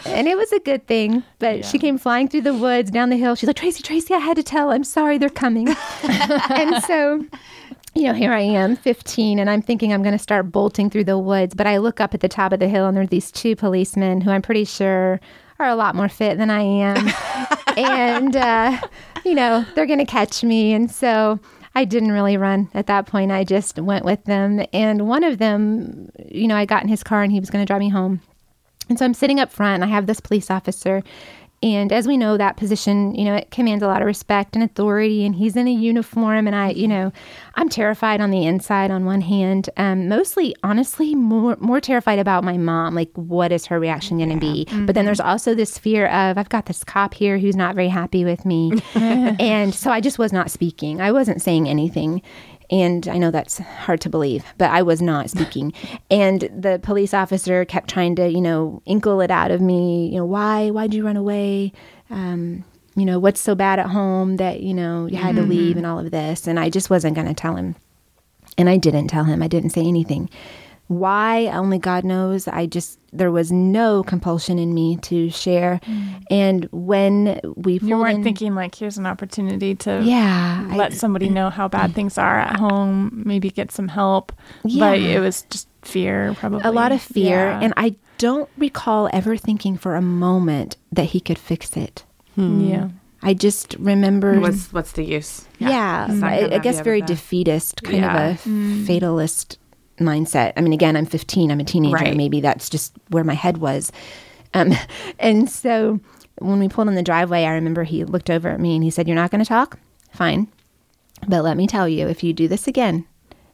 [0.06, 1.22] and it was a good thing.
[1.38, 1.66] But yeah.
[1.66, 3.34] she came flying through the woods down the hill.
[3.34, 4.70] She's like, "Tracy, Tracy, I had to tell.
[4.70, 5.68] I'm sorry, they're coming,"
[6.02, 7.24] and so
[7.94, 11.04] you know, here I am, 15, and I'm thinking I'm going to start bolting through
[11.04, 11.54] the woods.
[11.54, 13.56] But I look up at the top of the hill, and there are these two
[13.56, 15.20] policemen who I'm pretty sure
[15.58, 17.08] are a lot more fit than I am.
[17.78, 18.80] and, uh,
[19.24, 20.72] you know, they're going to catch me.
[20.72, 21.38] And so
[21.74, 23.30] I didn't really run at that point.
[23.30, 24.64] I just went with them.
[24.72, 27.62] And one of them, you know, I got in his car and he was going
[27.64, 28.20] to drive me home.
[28.88, 31.02] And so I'm sitting up front and I have this police officer
[31.60, 34.62] and as we know, that position, you know, it commands a lot of respect and
[34.62, 35.26] authority.
[35.26, 37.12] And he's in a uniform, and I, you know,
[37.56, 38.92] I'm terrified on the inside.
[38.92, 42.94] On one hand, um, mostly, honestly, more more terrified about my mom.
[42.94, 44.52] Like, what is her reaction going to yeah.
[44.52, 44.64] be?
[44.66, 44.86] Mm-hmm.
[44.86, 47.88] But then there's also this fear of I've got this cop here who's not very
[47.88, 51.00] happy with me, and so I just was not speaking.
[51.00, 52.22] I wasn't saying anything.
[52.70, 55.72] And I know that's hard to believe, but I was not speaking.
[56.10, 60.08] and the police officer kept trying to, you know, inkle it out of me.
[60.08, 60.70] You know, why?
[60.70, 61.72] Why'd you run away?
[62.10, 65.44] Um, you know, what's so bad at home that, you know, you had mm-hmm.
[65.44, 66.46] to leave and all of this.
[66.46, 67.76] And I just wasn't going to tell him.
[68.56, 69.42] And I didn't tell him.
[69.42, 70.28] I didn't say anything.
[70.88, 71.46] Why?
[71.46, 72.48] Only God knows.
[72.48, 75.80] I just, there was no compulsion in me to share.
[75.84, 76.24] Mm.
[76.30, 80.94] And when we You weren't in, thinking, like, here's an opportunity to yeah, let I,
[80.94, 84.32] somebody know how bad things are at home, maybe get some help.
[84.64, 84.90] Yeah.
[84.90, 86.62] But it was just fear, probably.
[86.64, 87.36] A lot of fear.
[87.36, 87.60] Yeah.
[87.60, 92.04] And I don't recall ever thinking for a moment that he could fix it.
[92.34, 92.64] Hmm.
[92.66, 92.88] Yeah.
[93.22, 94.40] I just remember.
[94.40, 95.44] What's, what's the use?
[95.58, 95.68] Yeah.
[96.10, 98.28] yeah I, I guess very defeatist, kind yeah.
[98.30, 98.86] of a mm.
[98.86, 99.58] fatalist
[99.98, 100.52] mindset.
[100.56, 101.94] I mean, again, I'm 15, I'm a teenager.
[101.94, 102.16] Right.
[102.16, 103.92] Maybe that's just where my head was.
[104.54, 104.72] Um,
[105.18, 106.00] and so
[106.38, 108.90] when we pulled in the driveway, I remember he looked over at me and he
[108.90, 109.78] said, You're not going to talk?
[110.12, 110.48] Fine.
[111.26, 113.06] But let me tell you, if you do this again,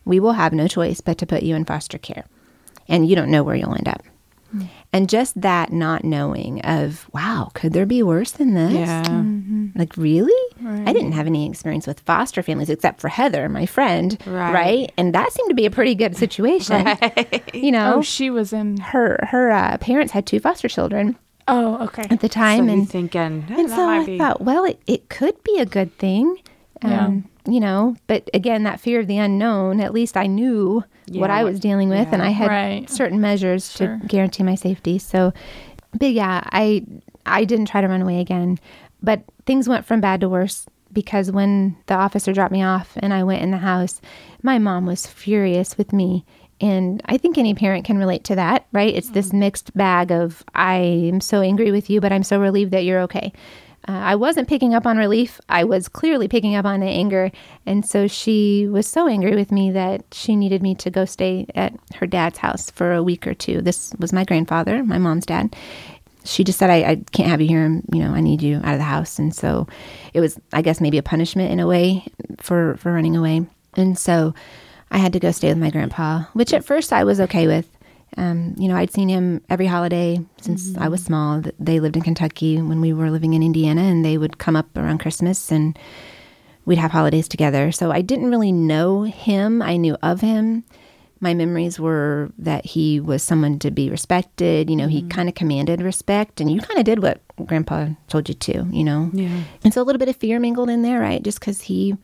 [0.04, 2.26] we will have no choice but to put you in foster care.
[2.88, 4.02] And you don't know where you'll end up.
[4.54, 4.68] Mm.
[4.92, 8.72] And just that not knowing of, wow, could there be worse than this?
[8.72, 9.02] Yeah.
[9.04, 9.68] Mm-hmm.
[9.74, 10.32] Like, really?
[10.60, 10.86] Right.
[10.88, 14.16] I didn't have any experience with foster families except for Heather, my friend.
[14.26, 14.52] Right.
[14.54, 14.92] right?
[14.96, 16.84] And that seemed to be a pretty good situation.
[16.84, 17.54] Right.
[17.54, 18.76] You know, Oh, she was in.
[18.78, 21.16] her her uh, parents had two foster children
[21.48, 22.06] Oh, okay.
[22.10, 22.68] at the time.
[22.68, 24.16] so and thinking, "Eh, and so I be.
[24.18, 26.38] thought, well, it, it could be a good thing.
[26.84, 27.06] Yeah.
[27.06, 31.28] Um, You know, but again, that fear of the unknown, at least I knew what
[31.30, 32.22] I was dealing with and.
[32.22, 32.88] I had Right.
[32.88, 33.98] certain measures Sure.
[34.00, 34.98] to guarantee my safety.
[34.98, 35.32] So,
[35.98, 36.84] but yeah, I,
[37.26, 38.58] I didn't try to run away again,
[39.02, 43.12] but things went from bad to worse because when the officer dropped me off and
[43.12, 44.00] I went in the house,
[44.42, 46.24] my mom was furious with me.
[46.62, 48.94] And I think any parent can relate to that, right?
[48.94, 52.70] It's this mixed bag of I am so angry with you, but I'm so relieved
[52.70, 53.32] that you're okay.
[53.86, 55.40] Uh, I wasn't picking up on relief.
[55.48, 57.30] I was clearly picking up on the anger.
[57.66, 61.46] And so she was so angry with me that she needed me to go stay
[61.54, 63.60] at her dad's house for a week or two.
[63.60, 65.54] This was my grandfather, my mom's dad.
[66.24, 67.82] She just said, I, I can't have you here.
[67.92, 69.18] You know, I need you out of the house.
[69.18, 69.66] And so
[70.14, 72.06] it was, I guess, maybe a punishment in a way
[72.40, 73.46] for, for running away.
[73.74, 74.32] And so
[74.90, 77.68] I had to go stay with my grandpa, which at first I was okay with.
[78.16, 81.42] Um, you know, I'd seen him every holiday since I was small.
[81.58, 84.76] They lived in Kentucky when we were living in Indiana, and they would come up
[84.76, 85.76] around Christmas and
[86.64, 87.72] we'd have holidays together.
[87.72, 89.60] So I didn't really know him.
[89.62, 90.64] I knew of him.
[91.20, 94.68] my memories were that he was someone to be respected.
[94.68, 98.28] You know, he kind of commanded respect, and you kind of did what Grandpa told
[98.28, 98.66] you to.
[98.70, 99.42] You know, Yeah.
[99.64, 101.22] and so a little bit of fear mingled in there, right?
[101.22, 101.96] Just because he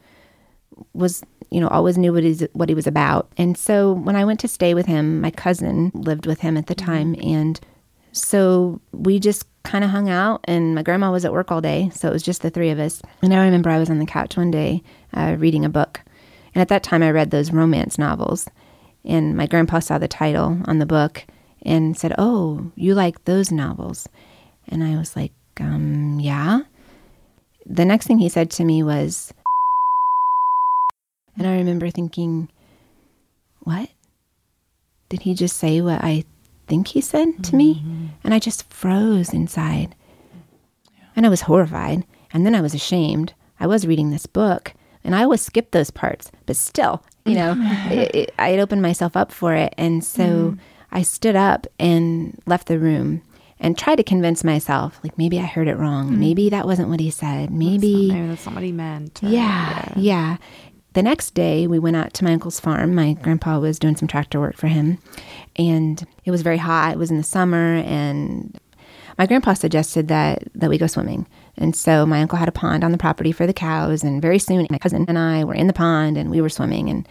[0.95, 3.31] was, you know, always knew what he's what he was about.
[3.37, 6.67] And so when I went to stay with him, my cousin lived with him at
[6.67, 7.61] the time, and
[8.13, 10.41] so we just kind of hung out.
[10.45, 12.79] And my grandma was at work all day, so it was just the three of
[12.79, 13.03] us.
[13.23, 14.83] And I remember I was on the couch one day
[15.13, 16.01] uh, reading a book,
[16.55, 18.49] and at that time I read those romance novels,
[19.05, 21.27] and my grandpa saw the title on the book
[21.63, 24.09] and said, "Oh, you like those novels?"
[24.69, 26.61] And I was like, um, "Yeah."
[27.67, 29.33] The next thing he said to me was,
[31.41, 32.51] and I remember thinking,
[33.61, 33.89] what?
[35.09, 36.25] Did he just say what I
[36.67, 37.77] think he said to me?
[37.77, 38.07] Mm-hmm.
[38.23, 39.95] And I just froze inside.
[41.17, 42.05] And I was horrified.
[42.35, 43.33] And then I was ashamed.
[43.59, 47.55] I was reading this book and I always skip those parts, but still, you know,
[47.91, 49.73] it, it, I had opened myself up for it.
[49.79, 50.61] And so mm-hmm.
[50.93, 53.23] I stood up and left the room
[53.61, 56.09] and tried to convince myself, like, maybe I heard it wrong.
[56.09, 56.21] Hmm.
[56.21, 57.51] Maybe that wasn't what he said.
[57.51, 58.09] Maybe.
[58.11, 59.23] Maybe that's not what he meant.
[59.23, 60.39] or- Yeah, yeah.
[60.93, 62.95] The next day, we went out to my uncle's farm.
[62.95, 64.99] My grandpa was doing some tractor work for him,
[65.55, 66.93] and it was very hot.
[66.93, 68.59] It was in the summer, and
[69.17, 71.27] my grandpa suggested that that we go swimming.
[71.57, 74.41] And so my uncle had a pond on the property for the cows, and very
[74.41, 77.09] soon my cousin and I were in the pond and we were swimming, and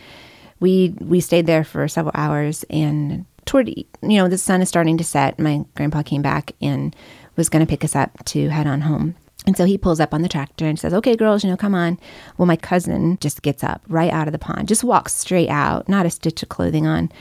[0.59, 2.65] we we stayed there for several hours.
[2.69, 6.93] And toward you know the sun is starting to set, my grandpa came back and
[7.37, 9.15] was going to pick us up to head on home.
[9.45, 11.75] And so he pulls up on the tractor and says, Okay, girls, you know, come
[11.75, 11.97] on.
[12.37, 15.87] Well, my cousin just gets up right out of the pond, just walks straight out,
[15.87, 17.11] not a stitch of clothing on.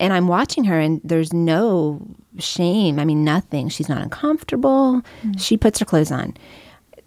[0.00, 2.00] And I'm watching her, and there's no
[2.38, 2.98] shame.
[2.98, 3.68] I mean, nothing.
[3.68, 5.02] She's not uncomfortable.
[5.22, 5.32] Mm-hmm.
[5.38, 6.36] She puts her clothes on.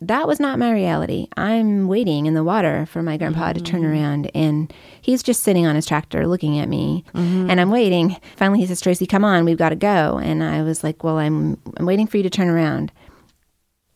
[0.02, 1.28] That was not my reality.
[1.36, 3.92] I'm waiting in the water for my grandpa to turn mm-hmm.
[3.92, 7.04] around, and he's just sitting on his tractor looking at me.
[7.14, 7.50] Mm-hmm.
[7.50, 8.16] And I'm waiting.
[8.38, 10.18] Finally, he says, Tracy, come on, we've got to go.
[10.18, 12.94] And I was like, Well, I'm, I'm waiting for you to turn around.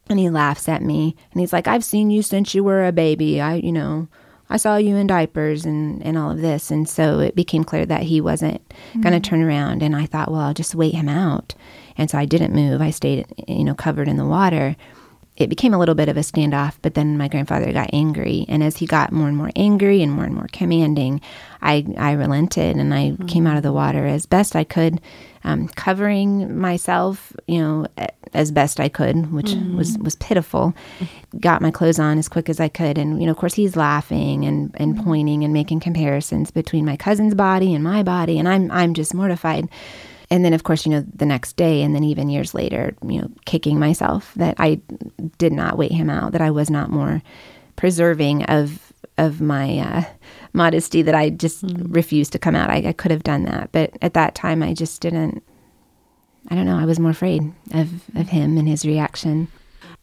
[0.09, 2.91] And he laughs at me and he's like, I've seen you since you were a
[2.91, 3.39] baby.
[3.39, 4.09] I, you know,
[4.49, 6.69] I saw you in diapers and, and all of this.
[6.69, 8.61] And so it became clear that he wasn't
[8.99, 9.23] going to mm.
[9.23, 9.81] turn around.
[9.81, 11.55] And I thought, well, I'll just wait him out.
[11.97, 12.81] And so I didn't move.
[12.81, 14.75] I stayed, you know, covered in the water.
[15.35, 18.45] It became a little bit of a standoff, but then my grandfather got angry.
[18.47, 21.21] And as he got more and more angry and more and more commanding,
[21.61, 23.25] I, I relented and I mm-hmm.
[23.25, 25.01] came out of the water as best I could,
[25.43, 27.87] um, covering myself, you know,
[28.33, 29.75] as best I could, which mm-hmm.
[29.75, 30.75] was, was pitiful.
[31.39, 32.99] Got my clothes on as quick as I could.
[32.99, 35.03] And, you know, of course, he's laughing and, and mm-hmm.
[35.03, 38.37] pointing and making comparisons between my cousin's body and my body.
[38.37, 39.67] And I'm, I'm just mortified.
[40.33, 43.21] And then, of course, you know, the next day, and then even years later, you
[43.21, 44.81] know, kicking myself that I
[45.37, 47.21] did not wait him out, that I was not more
[47.75, 50.03] preserving of of my uh,
[50.51, 52.71] modesty, that I just refused to come out.
[52.71, 55.43] I, I could have done that, but at that time, I just didn't.
[56.49, 56.79] I don't know.
[56.79, 59.49] I was more afraid of of him and his reaction.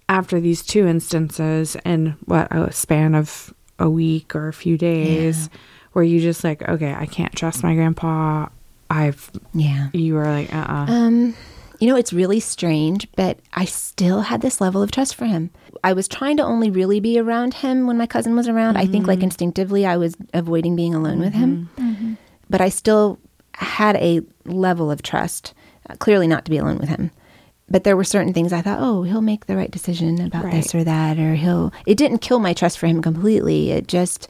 [0.08, 5.50] After these two instances in what a span of a week or a few days,
[5.92, 8.46] where you just like, okay, I can't trust my grandpa.
[8.90, 9.88] I've Yeah.
[9.92, 11.34] you were like, uh, uh Um,
[11.78, 15.50] you know, it's really strange, but I still had this level of trust for him.
[15.82, 18.76] I was trying to only really be around him when my cousin was around.
[18.76, 22.18] I think, like instinctively, I was avoiding being alone with him.
[22.50, 23.18] But I still
[23.54, 25.54] had a level of trust,
[25.88, 27.10] uh, clearly not to be alone with him.
[27.70, 30.74] But there were certain things I thought, oh, he'll make the right decision about this
[30.74, 31.72] or that, or he'll.
[31.86, 33.70] It didn't kill my trust for him completely.
[33.70, 34.28] It just,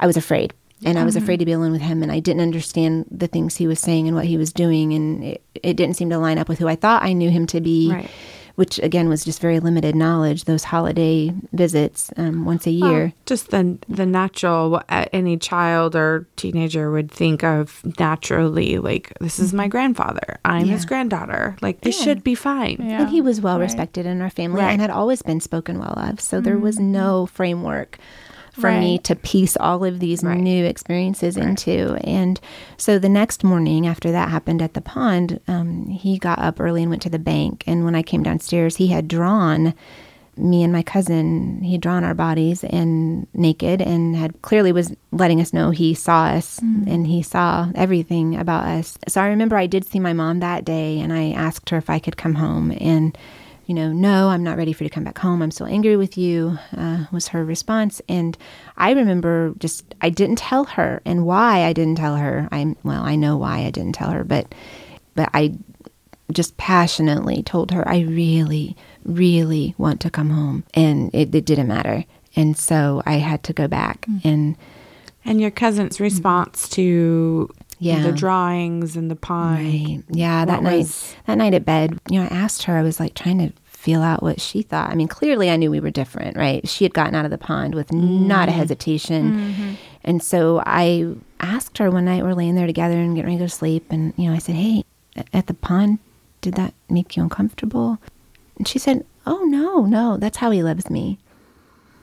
[0.00, 0.54] I was afraid.
[0.84, 1.48] And I was afraid to mm-hmm.
[1.48, 4.26] be alone with him, and I didn't understand the things he was saying and what
[4.26, 7.02] he was doing, and it, it didn't seem to line up with who I thought
[7.02, 8.10] I knew him to be, Right.
[8.56, 10.44] which again was just very limited knowledge.
[10.44, 13.04] Those holiday visits um, once a year.
[13.04, 18.78] Well, just the the natural what uh, any child or teenager would think of naturally
[18.78, 19.70] like this is my mm-hmm.
[19.70, 23.02] grandfather i'm his granddaughter like this should be fine Yeah.
[23.02, 23.64] and he was well right.
[23.64, 24.72] respected in our family Right.
[24.72, 26.20] and had always been spoken well of.
[26.20, 26.92] So there was mm-hmm.
[26.92, 27.98] no framework
[28.52, 30.38] for me to piece all of these Right.
[30.38, 31.96] new experiences into.
[32.04, 32.38] And
[32.76, 36.82] so the next morning after that happened at the pond, um, he got up early
[36.82, 37.64] and went to the bank.
[37.66, 39.74] And when I came downstairs, he had drawn
[40.34, 44.90] me and my cousin he had drawn our bodies and naked and had clearly was
[45.10, 49.56] letting us know he saw us and he saw everything about us so i remember
[49.58, 52.36] i did see my mom that day and i asked her if i could come
[52.36, 53.18] home and
[53.66, 55.96] you know no i'm not ready for you to come back home i'm still angry
[55.96, 58.36] with you uh, was her response and
[58.76, 63.02] i remember just i didn't tell her and why i didn't tell her i'm well
[63.02, 64.54] i know why i didn't tell her but
[65.14, 65.52] but i
[66.32, 70.64] just passionately told her, I really, really want to come home.
[70.74, 72.04] And it, it didn't matter.
[72.34, 74.06] And so I had to go back.
[74.24, 74.56] And
[75.24, 77.48] and your cousin's response to
[77.82, 78.02] Yeah.
[78.02, 79.64] the drawings and the pond.
[79.64, 80.02] Right.
[80.10, 82.82] Yeah, that What night was- that night at bed, you know, I asked her, I
[82.82, 84.90] was like trying to feel out what she thought.
[84.90, 86.66] I mean, clearly I knew we were different, right?
[86.68, 88.60] She had gotten out of the pond with not a mm-hmm.
[88.60, 89.32] hesitation.
[89.32, 89.72] Mm-hmm.
[90.04, 93.42] And so I asked her one night, we're laying there together and getting ready to
[93.44, 93.86] go to sleep.
[93.90, 94.84] And, you know, I said, Hey,
[95.32, 95.98] at the pond,
[96.42, 97.98] did that make you uncomfortable?
[98.56, 101.18] And she said, Oh, no, no, that's how he loves me.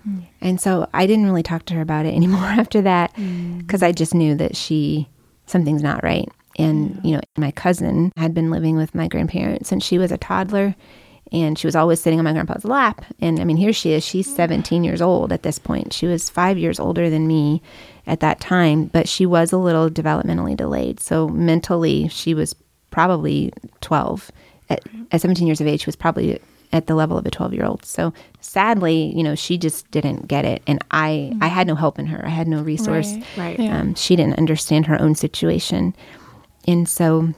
[0.07, 0.25] Mm.
[0.41, 3.59] And so I didn't really talk to her about it anymore after that mm.
[3.59, 5.07] because I just knew that she,
[5.49, 6.29] something's not right.
[6.57, 10.17] And, you know, my cousin had been living with my grandparents since she was a
[10.17, 10.75] toddler
[11.31, 13.05] and she was always sitting on my grandpa's lap.
[13.19, 14.35] And I mean, here she is, she's mm.
[14.35, 15.93] 17 years old at this point.
[15.93, 17.61] She was five years older than me
[18.07, 20.99] at that time, but she was a little developmentally delayed.
[20.99, 22.55] So mentally, she was
[22.89, 24.31] probably 12.
[24.69, 25.07] At, mm.
[25.11, 26.41] at 17 years of age, she was probably
[26.71, 27.83] at the level of a 12 year old.
[27.85, 30.61] So sadly, you know, she just didn't get it.
[30.67, 32.23] And I, I had no help in her.
[32.25, 33.13] I had no resource.
[33.13, 33.25] Right.
[33.37, 33.59] Right.
[33.59, 33.79] Yeah.
[33.79, 35.95] Um, she didn't understand her own situation.
[36.67, 37.33] And so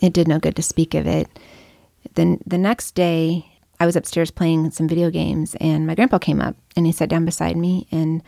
[0.00, 1.28] it did no good to speak of it.
[2.14, 3.46] Then the next day,
[3.80, 7.08] I was upstairs playing some video games, and my grandpa came up and he sat
[7.08, 7.86] down beside me.
[7.92, 8.22] And,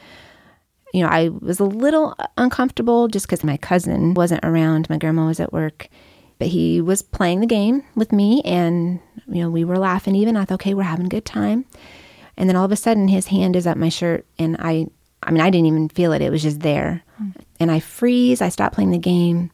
[0.94, 4.88] you know, I was a little uncomfortable just because my cousin wasn't around.
[4.88, 5.88] My grandma was at work,
[6.40, 10.38] but he was playing the game with me, and, you know, we were laughing even.
[10.38, 11.66] I thought, okay, we're having a good time.
[12.38, 14.86] And then all of a sudden, his hand is up my shirt, and I,
[15.22, 16.22] I mean, I didn't even feel it.
[16.22, 17.02] It was just there.
[17.60, 18.40] And I freeze.
[18.40, 19.50] I stop playing the game,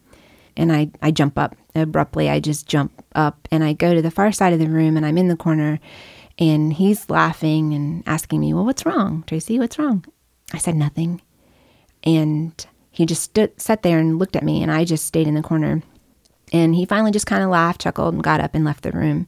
[0.56, 2.30] and I, I jump up abruptly.
[2.30, 5.04] I just jump up, and I go to the far side of the room, and
[5.04, 5.80] I'm in the corner,
[6.38, 9.58] and he's laughing and asking me, "Well, what's wrong, Tracy?
[9.58, 10.04] What's wrong?"
[10.54, 11.20] I said nothing,
[12.04, 15.34] and he just stood, sat there and looked at me, and I just stayed in
[15.34, 15.82] the corner.
[16.52, 19.26] And he finally just kind of laughed, chuckled, and got up and left the room.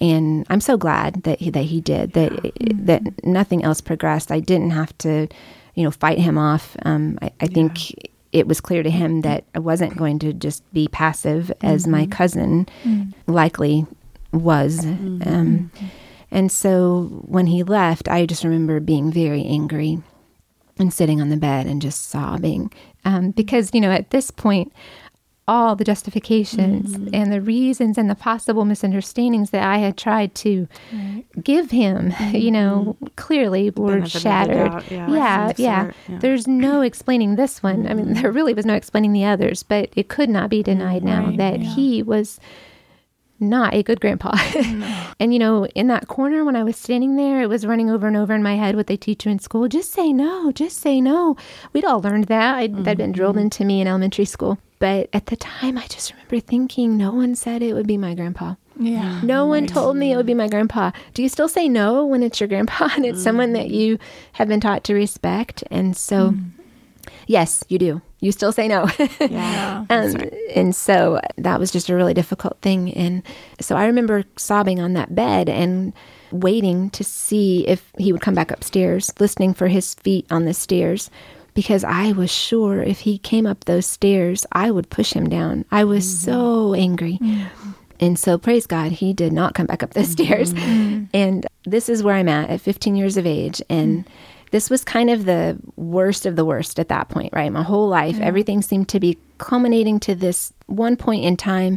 [0.00, 2.32] And I'm so glad that he, that he did that.
[2.60, 4.32] That nothing else progressed.
[4.32, 5.28] I didn't have to,
[5.74, 6.76] you know, fight him off.
[6.82, 7.94] Um, I, I think
[8.32, 12.06] it was clear to him that I wasn't going to just be passive, as my
[12.06, 12.66] cousin
[13.28, 13.86] likely
[14.32, 14.84] was.
[14.84, 15.70] Um,
[16.32, 20.02] and so when he left, I just remember being very angry
[20.78, 22.72] and sitting on the bed and just sobbing
[23.04, 24.72] um, because you know at this point
[25.46, 30.66] all the justifications and the reasons and the possible misunderstandings that I had tried to
[31.42, 34.84] give him, you know, clearly were Benefit of the shattered.
[34.90, 35.10] yeah.
[35.10, 35.90] yeah, yeah.
[36.08, 36.18] yeah.
[36.18, 37.86] There's no explaining this one.
[37.86, 41.04] I mean, there really was no explaining the others, but it could not be denied
[41.04, 41.74] now Right, that yeah.
[41.74, 42.40] he was
[43.40, 44.32] not a good grandpa.
[45.20, 48.06] and you know, in that corner when I was standing there, it was running over
[48.06, 49.68] and over in my head what they teach you in school.
[49.68, 51.36] Just say no, just say no.
[51.72, 52.56] We'd all learned that.
[52.56, 53.16] I'd, That'd been mm-hmm.
[53.16, 54.58] drilled into me in elementary school.
[54.78, 58.14] But at the time, I just remember thinking, no one said it would be my
[58.14, 58.54] grandpa.
[58.78, 59.02] Yeah.
[59.02, 59.26] Mm-hmm.
[59.26, 60.90] No one told me it would be my grandpa.
[61.14, 63.74] Do you still say no when it's your grandpa and it's someone that mm-hmm.
[63.74, 63.98] you
[64.32, 65.64] have been taught to respect?
[65.70, 66.34] And so,
[67.26, 68.02] yes, you do.
[68.20, 68.88] You still say no.
[69.20, 69.84] Yeah.
[69.90, 70.16] Um,
[70.54, 72.92] And so that was just a really difficult thing.
[72.94, 73.22] And
[73.60, 75.92] so I remember sobbing on that bed and
[76.30, 80.54] waiting to see if he would come back upstairs, listening for his feet on the
[80.54, 81.10] stairs,
[81.54, 85.64] because I was sure if he came up those stairs, I would push him down.
[85.70, 86.24] I was mm-hmm.
[86.24, 87.18] so angry.
[87.20, 87.70] Mm-hmm.
[88.00, 90.52] And so, praise God, he did not come back up the stairs.
[90.52, 91.04] Mm-hmm.
[91.14, 93.62] And this is where I'm at at 15 years of age.
[93.70, 94.08] And
[94.54, 97.50] this was kind of the worst of the worst at that point, right?
[97.50, 101.76] My whole life, everything seemed to be culminating to this one point in time.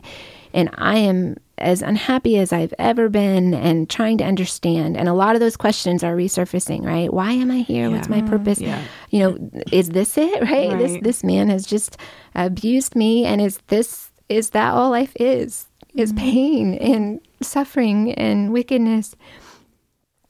[0.53, 4.95] And I am as unhappy as I've ever been and trying to understand.
[4.95, 7.11] And a lot of those questions are resurfacing, right?
[7.11, 7.89] Why am I here?
[7.89, 8.61] What's my purpose?
[8.61, 8.83] Yeah.
[9.09, 10.77] You know, is this it, right?
[10.77, 11.03] This Right.
[11.03, 11.97] this man has just
[12.35, 15.65] abused me and is this is that all life is?
[15.95, 16.23] Is mm-hmm.
[16.23, 19.15] pain and suffering and wickedness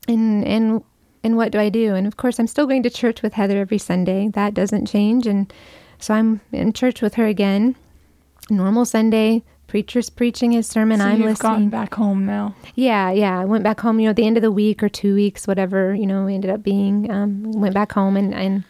[0.07, 0.81] and and
[1.23, 1.95] and what do I do?
[1.95, 4.29] And of course, I'm still going to church with Heather every Sunday.
[4.29, 5.51] That doesn't change, and
[5.99, 7.75] so I'm in church with her again.
[8.49, 10.99] Normal Sunday, preacher's preaching his sermon.
[10.99, 11.51] So I'm you've listening.
[11.51, 12.55] gone back home now.
[12.75, 13.39] Yeah, yeah.
[13.39, 13.99] I went back home.
[13.99, 16.33] You know, at the end of the week or two weeks, whatever you know, we
[16.35, 17.11] ended up being.
[17.11, 18.63] Um, went back home and and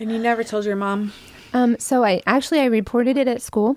[0.00, 1.12] And you never told your mom,
[1.52, 3.76] um, so I actually I reported it at school.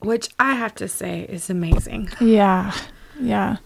[0.00, 2.10] which I have to say is amazing.
[2.20, 2.72] Yeah.
[3.18, 3.56] Yeah.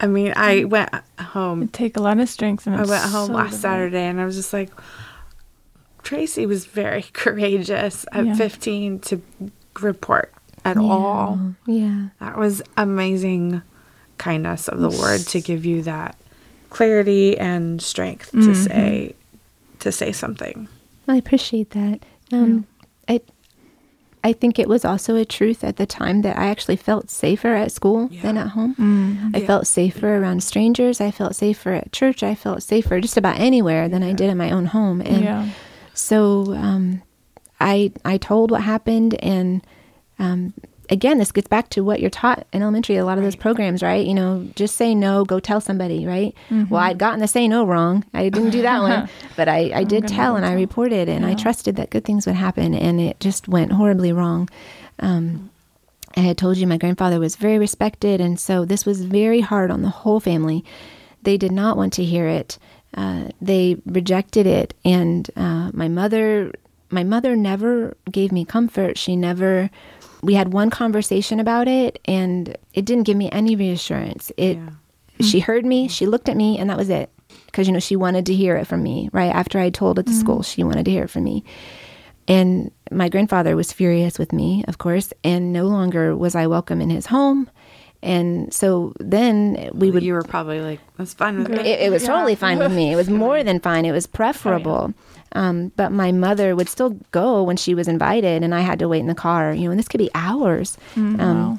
[0.00, 1.62] I mean, I went home.
[1.62, 2.66] It'd take a lot of strength.
[2.66, 3.60] And I went home so last divine.
[3.60, 4.70] Saturday, and I was just like,
[6.02, 8.34] Tracy was very courageous at Yeah.
[8.34, 9.22] 15 to
[9.80, 10.32] report
[10.64, 11.38] at all.
[11.66, 12.08] Yeah.
[12.20, 13.62] That was amazing
[14.18, 16.16] kindness of the Lord to give you that
[16.70, 19.14] clarity and strength to say
[19.80, 20.68] to say something.
[21.06, 22.04] I appreciate that.
[22.32, 22.66] Um,
[23.08, 23.20] I,
[24.24, 27.54] I think it was also a truth at the time that I actually felt safer
[27.54, 28.74] at school than at home.
[28.74, 29.36] Mm.
[29.36, 29.46] I Yeah.
[29.46, 31.00] felt safer around strangers.
[31.00, 32.22] I felt safer at church.
[32.22, 35.00] I felt safer just about anywhere than I did in my own home.
[35.00, 35.48] And Yeah.
[35.94, 37.02] so um,
[37.60, 39.62] I I told what happened, and
[40.18, 40.52] um,
[40.90, 42.96] again, this gets back to what you're taught in elementary.
[42.96, 44.06] A lot of those programs, right?
[44.06, 46.34] You know, just say no, go tell somebody, right?
[46.50, 46.72] Mm-hmm.
[46.72, 48.04] Well, I'd gotten the say no wrong.
[48.14, 51.24] I didn't do that one, but I, I did gonna tell and I reported, and
[51.26, 54.48] I trusted that good things would happen, and it just went horribly wrong.
[54.98, 55.50] Um,
[56.16, 59.70] I had told you my grandfather was very respected, and so this was very hard
[59.70, 60.64] on the whole family.
[61.22, 62.58] They did not want to hear it.
[62.96, 66.52] Uh, they rejected it, and uh, my mother,
[66.90, 68.96] my mother never gave me comfort.
[68.96, 69.70] She never.
[70.26, 74.32] We had one conversation about it, and it didn't give me any reassurance.
[74.36, 74.56] It.
[74.56, 74.70] Yeah.
[75.24, 75.86] She heard me.
[75.86, 77.10] She looked at me, and that was it.
[77.46, 79.08] Because you know she wanted to hear it from me.
[79.12, 80.20] Right after I told at the mm-hmm.
[80.20, 81.44] school, she wanted to hear it from me.
[82.26, 86.80] And my grandfather was furious with me, of course, and no longer was I welcome
[86.80, 87.48] in his home.
[88.06, 90.02] And so then we would.
[90.04, 91.58] you were probably like, that's fine with me.
[91.58, 92.08] It, it was Yeah.
[92.12, 92.92] totally fine with me.
[92.92, 93.84] It was more than fine.
[93.84, 94.94] It was preferable.
[95.32, 98.88] Um, but my mother would still go when she was invited, and I had to
[98.88, 99.52] wait in the car.
[99.52, 100.78] You know, and this could be hours.
[100.96, 101.58] um, wow.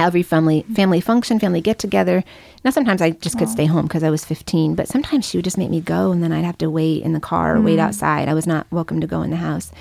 [0.00, 2.22] Every family family function, family get together.
[2.64, 5.44] Now sometimes I just could stay home because I was 15, but sometimes she would
[5.44, 7.80] just make me go, and then I'd have to wait in the car or wait
[7.80, 8.28] outside.
[8.28, 9.72] I was not welcome to go in the house.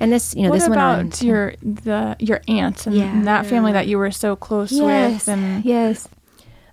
[0.00, 1.00] And this, you know, what this went on.
[1.00, 3.22] about your the your aunt and, Yeah.
[3.24, 5.28] that family that you were so close yes, with?
[5.28, 6.08] And yes.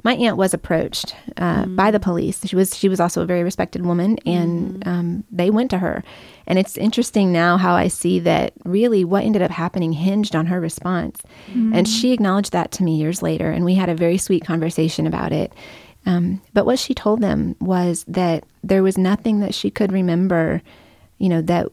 [0.03, 2.41] My aunt was approached uh, by the police.
[2.43, 6.03] She was she was also a very respected woman, and um, they went to her.
[6.47, 10.47] And it's interesting now how I see that really what ended up happening hinged on
[10.47, 11.21] her response.
[11.53, 15.05] And she acknowledged that to me years later, and we had a very sweet conversation
[15.05, 15.53] about it.
[16.07, 20.63] Um, but what she told them was that there was nothing that she could remember,
[21.19, 21.67] you know, that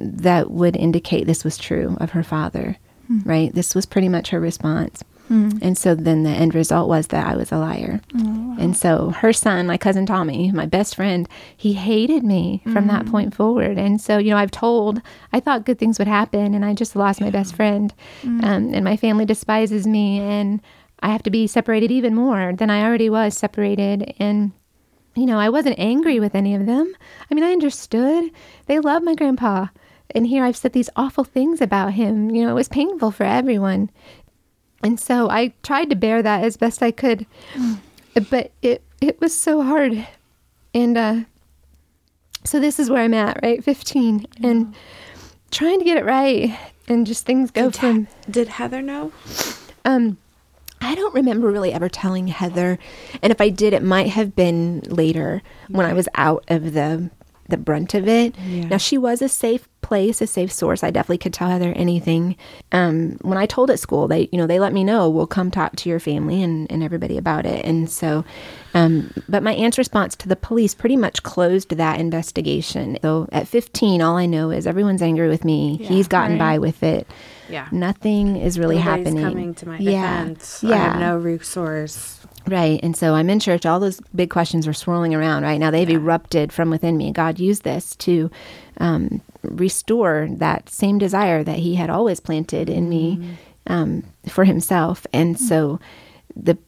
[0.00, 2.76] that would indicate this was true of her father,
[3.06, 3.20] hmm.
[3.24, 3.54] right?
[3.54, 5.04] This was pretty much her response.
[5.28, 5.50] Hmm.
[5.62, 8.00] And so then the end result was that I was a liar.
[8.16, 12.88] Oh, and so her son, my cousin Tommy, my best friend, he hated me from
[12.88, 13.10] that hmm.
[13.12, 13.78] point forward.
[13.78, 15.00] And so, you know, I've told,
[15.32, 17.94] I thought good things would happen, and I just lost my best friend.
[18.24, 20.60] Um, and my family despises me, and
[20.98, 24.14] I have to be separated even more than I already was separated.
[24.18, 24.50] And
[25.14, 26.92] you know, I wasn't angry with any of them.
[27.30, 28.30] I mean, I understood.
[28.66, 29.66] They love my grandpa.
[30.14, 32.30] And here I've said these awful things about him.
[32.30, 33.90] You know, it was painful for everyone.
[34.82, 37.26] And so I tried to bear that as best I could.
[38.30, 40.06] But it it was so hard.
[40.74, 41.20] And uh
[42.44, 43.62] so this is where I'm at, right?
[43.62, 44.74] 15 and
[45.50, 46.58] trying to get it right
[46.88, 49.12] and just things go Did, from did Heather know?
[49.84, 50.16] um,
[50.80, 52.78] I don't remember really ever telling Heather,
[53.22, 57.10] and if I did, it might have been later when I was out of the
[57.48, 58.34] the brunt of it.
[58.38, 58.68] Yeah.
[58.68, 60.84] Now she was a safe place, a safe source.
[60.84, 62.36] I definitely could tell Heather anything.
[62.70, 65.10] Um, when I told at school, they you know they let me know.
[65.10, 67.64] We'll come talk to your family and and everybody about it.
[67.64, 68.24] And so,
[68.72, 72.98] um, but my aunt's response to the police pretty much closed that investigation.
[73.02, 75.78] So at 15, all I know is everyone's angry with me.
[75.80, 75.88] Yeah.
[75.88, 76.54] He's gotten Right.
[76.54, 77.08] by with it.
[77.48, 77.66] Yeah.
[77.72, 79.24] Nothing is really Nobody's happening.
[79.24, 80.20] coming to my yeah.
[80.22, 80.62] defense.
[80.62, 80.74] Yeah.
[80.74, 82.16] I have no resource.
[82.46, 82.80] Right.
[82.82, 83.66] And so I'm in church.
[83.66, 85.70] All those big questions are swirling around right now.
[85.70, 85.96] They've Yeah.
[85.96, 87.10] erupted from within me.
[87.12, 88.30] God used this to
[88.80, 95.06] um, restore that same desire that He had always planted in me um, for Himself.
[95.12, 95.78] And so
[96.34, 96.58] the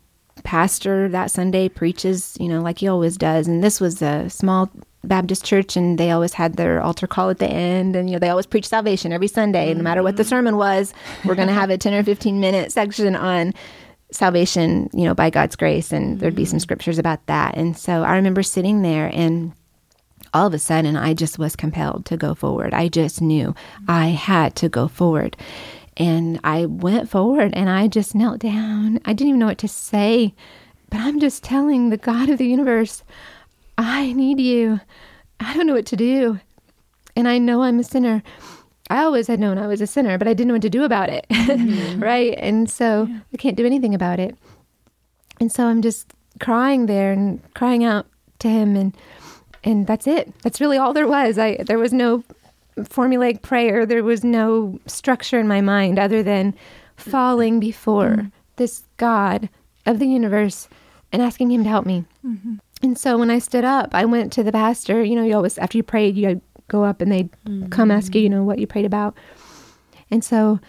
[0.45, 3.47] pastor that Sunday preaches, you know, like he always does.
[3.47, 4.71] And this was a small
[5.05, 7.97] Baptist church, and they always had their altar call at the end.
[7.97, 9.75] And, you know, they always preach salvation every Sunday.
[9.75, 10.95] No matter what the sermon was,
[11.25, 13.53] we're going to have a 10 or 15 minute section on
[14.13, 17.57] salvation, you know, by God's grace, and there'd be some scriptures about that.
[17.57, 19.53] And so I remember sitting there and
[20.35, 22.75] all of a sudden I just was compelled to go forward.
[22.75, 23.55] I just knew
[23.89, 25.37] I had to go forward.
[25.97, 28.99] And I went forward and I just knelt down.
[29.05, 30.35] I didn't even know what to say,
[30.91, 33.03] but I'm just telling the God of the universe,
[33.77, 34.81] I need you.
[35.41, 36.41] I don't know what to do.
[37.15, 38.23] And I know I'm a sinner.
[38.89, 40.85] I always had known I was a sinner, but I didn't know what to do
[40.85, 41.27] about it.
[41.53, 42.03] Mm-hmm.
[42.03, 42.35] right?
[42.39, 44.37] And so I can't do anything about it.
[45.41, 48.07] And so I'm just crying there and crying out
[48.39, 48.97] to him and
[49.65, 50.33] and that's it.
[50.43, 51.39] That's really all there was.
[51.39, 52.25] I there was no
[52.79, 53.87] formulaic prayer.
[53.87, 56.55] There was no structure in my mind other than
[56.97, 58.29] falling before mm-hmm.
[58.57, 59.49] this God
[59.87, 60.69] of the universe
[61.13, 62.05] and asking him to help me.
[62.25, 62.55] Mm-hmm.
[62.83, 65.03] And so when I stood up, I went to the pastor.
[65.05, 68.15] You know, you always after you prayed, you go up and they would come ask
[68.15, 68.39] you, you mm-hmm.
[68.39, 69.17] know, what you prayed about.
[70.11, 70.61] And so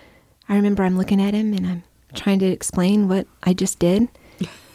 [0.50, 1.84] I remember I'm looking at him and I'm
[2.14, 4.08] trying to explain what I just did.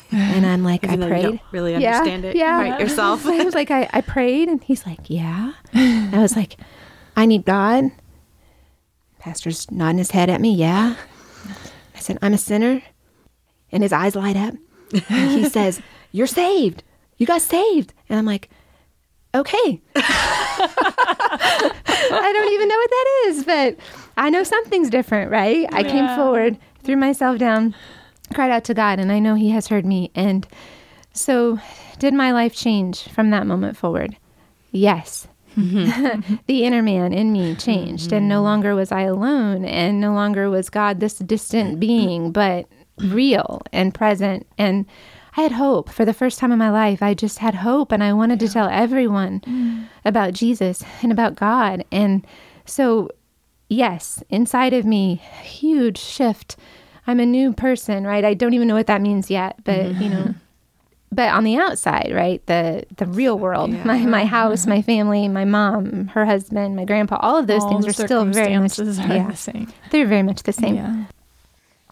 [0.13, 1.23] And I'm like, I prayed.
[1.23, 2.59] don't really Yeah, understand it yeah.
[2.61, 3.27] right yourself.
[3.27, 5.53] I was like, I, I prayed, and he's like, Yeah.
[5.75, 6.57] And I was like,
[7.17, 7.91] I need God.
[9.19, 10.95] Pastor's nodding his head at me, Yeah.
[11.95, 12.83] I said, I'm a sinner.
[13.71, 14.55] And his eyes light up.
[15.11, 15.83] And he says,
[16.13, 16.83] You're saved.
[17.19, 17.93] You got saved.
[18.09, 18.49] And I'm like,
[19.35, 19.83] okay.
[19.97, 23.77] I don't even know what that is, but
[24.17, 25.67] I know something's different, right?
[25.73, 27.75] I came forward, threw myself down,
[28.35, 30.11] cried out to God, and I know He has heard me.
[30.14, 30.47] And
[31.12, 31.59] so,
[31.99, 34.16] did my life change from that moment forward?
[34.70, 35.26] Yes.
[35.57, 38.45] the inner man in me changed, and no mm-hmm.
[38.45, 42.66] longer was I alone, and no longer was God this distant being, but
[42.99, 44.47] real and present.
[44.57, 44.87] And
[45.37, 47.03] I had hope for the first time in my life.
[47.03, 49.87] I just had hope, and I wanted to tell everyone mm.
[50.05, 51.85] about Jesus and about God.
[51.91, 52.26] And
[52.64, 53.11] so,
[53.68, 56.57] yes, inside of me, huge shift.
[57.09, 58.23] I'm a new person, right?
[58.23, 60.33] I don't even know what that means yet, but you know, mm-hmm.
[61.11, 62.45] but on the outside, right?
[62.45, 64.29] The the real world, my my mm-hmm.
[64.29, 67.95] house, my family, my mom, her husband, my grandpa, all of those All things are
[67.95, 69.73] still very much yeah, the same.
[69.91, 70.75] they're very much the same.
[70.75, 71.05] Yeah.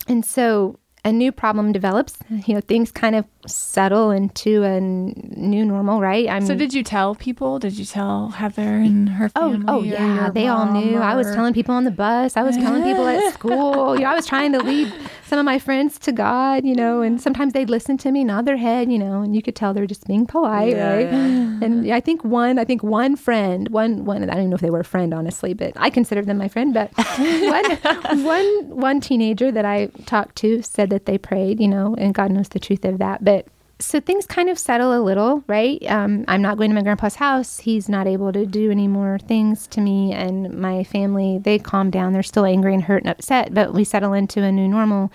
[0.07, 2.19] And so a new problem develops.
[2.29, 6.29] You know, things kind of settle into a new normal, right?
[6.29, 7.59] I'm So did you tell people?
[7.59, 9.65] Did you tell Heather and her Oh, family?
[9.69, 10.99] oh or yeah, they all knew.
[10.99, 12.37] I was telling people on the bus.
[12.37, 13.95] I was telling people at school.
[13.97, 14.93] You know, I was trying to lead
[15.27, 16.65] some of my friends to God.
[16.65, 18.91] You know, and sometimes they'd listen to me, nod their head.
[18.91, 21.11] You know, and you could tell they're just being polite, Yeah, right?
[21.13, 21.59] yeah.
[21.63, 24.23] And I think one, I think one friend, one, one.
[24.23, 26.49] I don't even know if they were a friend, honestly, but I considered them my
[26.49, 26.73] friend.
[26.73, 31.61] But one, one, one teenager that I talked to said that they prayed.
[31.61, 33.36] You know, and God knows the truth of that, but
[33.79, 35.79] so things kind of settle a little, right?
[35.87, 37.59] Um, I'm not going to my grandpa's house.
[37.59, 41.91] He's not able to do any more things to me, and my family they calm
[41.91, 42.13] down.
[42.15, 45.13] They're still angry and hurt and upset, but we settle into a new normal.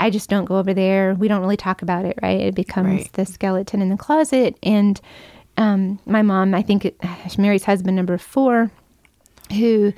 [0.00, 1.14] I just don't go over there.
[1.14, 2.40] We don't really talk about it, right?
[2.40, 3.12] It becomes Right.
[3.12, 4.56] the skeleton in the closet.
[4.62, 5.00] And
[5.56, 6.96] um, my mom, I think, it,
[7.38, 8.70] Mary's husband, number four,
[9.52, 9.92] who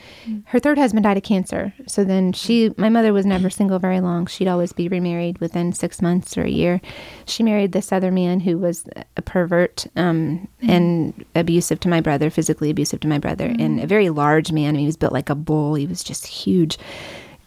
[0.46, 1.72] her third husband died of cancer.
[1.86, 4.26] So then she, my mother was never single very long.
[4.26, 6.80] She'd always be remarried within six months or a year.
[7.26, 8.84] She married this other man who was
[9.16, 13.86] a pervert um, and abusive to my brother, physically abusive to my brother, and a
[13.86, 14.70] very large man.
[14.70, 15.74] I mean, he was built like a bull.
[15.74, 16.78] He was just huge.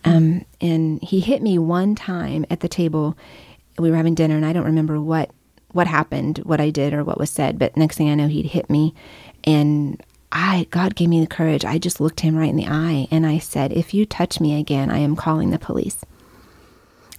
[0.06, 3.18] Um, and he hit me one time at the table.
[3.78, 5.32] We were having dinner, and I don't remember what
[5.74, 7.60] what happened, what I did, or what was said.
[7.60, 8.94] But next thing I know, he'd hit me,
[9.44, 10.02] and
[10.32, 11.64] I God gave me the courage.
[11.66, 14.60] I just looked him right in the eye, and I said, "If you touch me
[14.60, 15.98] again, I am calling the police."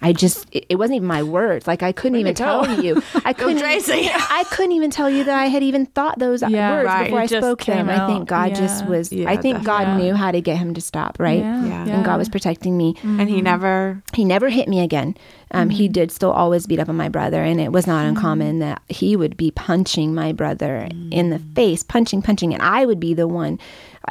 [0.01, 1.67] I just it, it wasn't even my words.
[1.67, 2.63] Like I couldn't even to go.
[2.65, 3.01] tell you.
[3.25, 4.09] I couldn't Tracy.
[4.13, 7.03] I couldn't even tell you that I had even thought those Yeah, words right.
[7.05, 7.87] before It I spoke them.
[7.87, 8.27] came I think out.
[8.27, 10.03] God just was Yeah, I think God definitely.
[10.03, 11.39] knew how to get him to stop, right?
[11.39, 11.65] Yeah.
[11.65, 11.95] Yeah.
[11.97, 12.95] And God was protecting me.
[13.03, 14.01] And he never.
[14.13, 15.15] He never hit me again.
[15.51, 18.59] Um, He did still always beat up on my brother, and it was not uncommon
[18.59, 22.99] that he would be punching my brother in the face, punching, punching, and I would
[22.99, 23.59] be the one.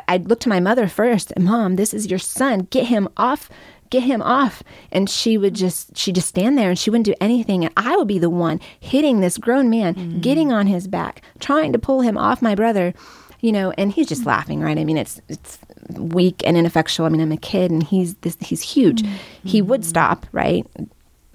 [0.08, 2.66] I'd look to my mother first, Mom, this is your son.
[2.70, 3.48] Get him off.
[3.90, 4.62] Get him off.
[4.92, 7.64] And she would just, she just stand there and she wouldn't do anything.
[7.64, 10.20] And I would be the one hitting this grown man, mm.
[10.20, 12.94] getting on his back, trying to pull him off my brother
[13.40, 14.78] you know, and he's just laughing, right?
[14.78, 15.58] I mean, it's it's
[15.92, 17.06] weak and ineffectual.
[17.06, 19.02] I mean, I'm a kid, and he's this he's huge.
[19.02, 19.12] Mm.
[19.44, 19.84] He would mm.
[19.84, 20.66] stop, right?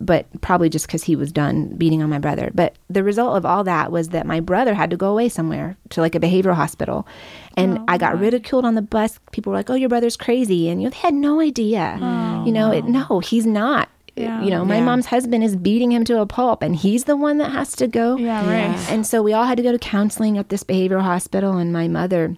[0.06, 2.52] But probably just because he was done beating on my brother.
[2.54, 5.78] But the result of all that was that my brother had to go away somewhere
[5.92, 7.08] to like a behavioral hospital,
[7.56, 9.20] and oh, I got ridiculed on the bus.
[9.32, 11.98] People were like, "Oh, your brother's crazy," and you know, they had no idea.
[12.46, 13.88] You know, it, no, he's not.
[14.16, 14.44] Yeah.
[14.44, 14.86] You know, my Yeah.
[14.86, 17.88] mom's husband is beating him to a pulp, and he's the one that has to
[17.88, 18.18] go.
[18.18, 18.92] Yeah, right.
[18.92, 21.58] And so we all had to go to counseling at this behavioral hospital.
[21.58, 22.36] And my mother,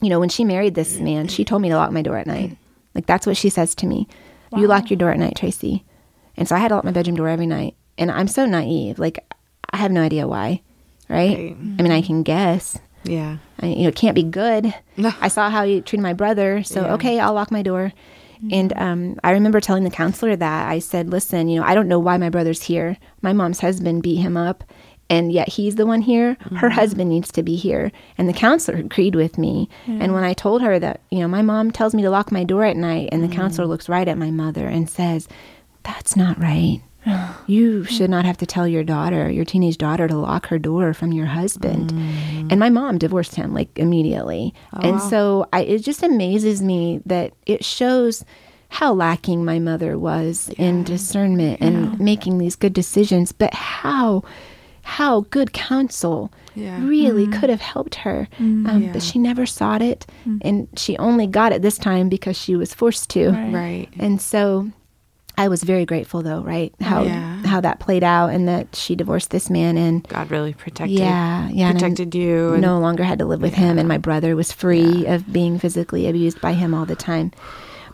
[0.00, 2.26] you know, when she married this man, she told me to lock my door at
[2.28, 2.56] night.
[2.94, 4.06] Like, that's what she says to me.
[4.56, 5.84] You lock your door at night, Tracy.
[6.38, 7.74] And so I had to lock my bedroom door every night.
[7.98, 8.98] And I'm so naive.
[8.98, 9.24] Like,
[9.70, 10.62] I have no idea why,
[11.08, 11.36] right?
[11.36, 11.56] Right.
[11.78, 12.78] I mean, I can guess.
[13.04, 13.38] Yeah.
[13.60, 14.72] I, you know, it can't be good.
[14.96, 15.12] No.
[15.20, 16.94] I saw how he treated my brother, so Yeah.
[16.94, 17.92] okay, I'll lock my door.
[18.36, 18.54] Mm-hmm.
[18.54, 21.88] And um, I remember telling the counselor that I said, "Listen, you know, I don't
[21.88, 22.96] know why my brother's here.
[23.20, 24.62] My mom's husband beat him up,
[25.10, 26.36] and yet he's the one here.
[26.40, 26.68] Her mm-hmm.
[26.68, 29.68] husband needs to be here." And the counselor agreed with me.
[29.88, 32.44] And when I told her that, you know, my mom tells me to lock my
[32.44, 33.34] door at night, and the mm.
[33.34, 35.26] counselor looks right at my mother and says,
[35.88, 36.80] "That's not right."
[37.46, 40.92] You should not have to tell your daughter, your teenage daughter, to lock her door
[40.92, 41.94] from your husband.
[41.94, 42.48] Mm.
[42.50, 44.52] And my mom divorced him like immediately.
[44.74, 48.22] Oh, and so I, it just amazes me that it shows
[48.68, 54.22] how lacking my mother was in discernment and making these good decisions, but how
[54.82, 56.82] how good counsel Yeah.
[56.82, 57.40] really mm-hmm.
[57.40, 58.28] could have helped her.
[58.38, 58.66] Mm-hmm.
[58.66, 58.92] Um, Yeah.
[58.92, 60.38] But she never sought it, mm.
[60.42, 63.30] and she only got it this time because she was forced to.
[63.30, 63.54] Right.
[63.54, 63.88] Right.
[63.98, 64.70] And so
[65.38, 66.74] I was very grateful though, right?
[66.80, 67.36] How Yeah.
[67.46, 70.98] how that played out and that she divorced this man and God really protected.
[70.98, 72.52] yeah, yeah, Protected you.
[72.54, 75.58] And, no longer had to live with him and my brother was free of being
[75.58, 77.30] physically abused by him all the time.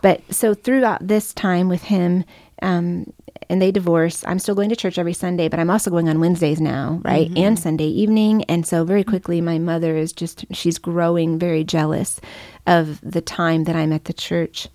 [0.01, 2.25] But so throughout this time with him,
[2.63, 3.13] um,
[3.51, 4.25] and they divorce.
[4.27, 7.29] I'm still going to church every Sunday, but I'm also going on Wednesdays now, right?
[7.29, 7.45] Mm-hmm.
[7.45, 8.45] And Sunday evening.
[8.45, 12.21] And so very quickly my mother is just she's growing very jealous
[12.67, 14.69] of the time that I'm at the church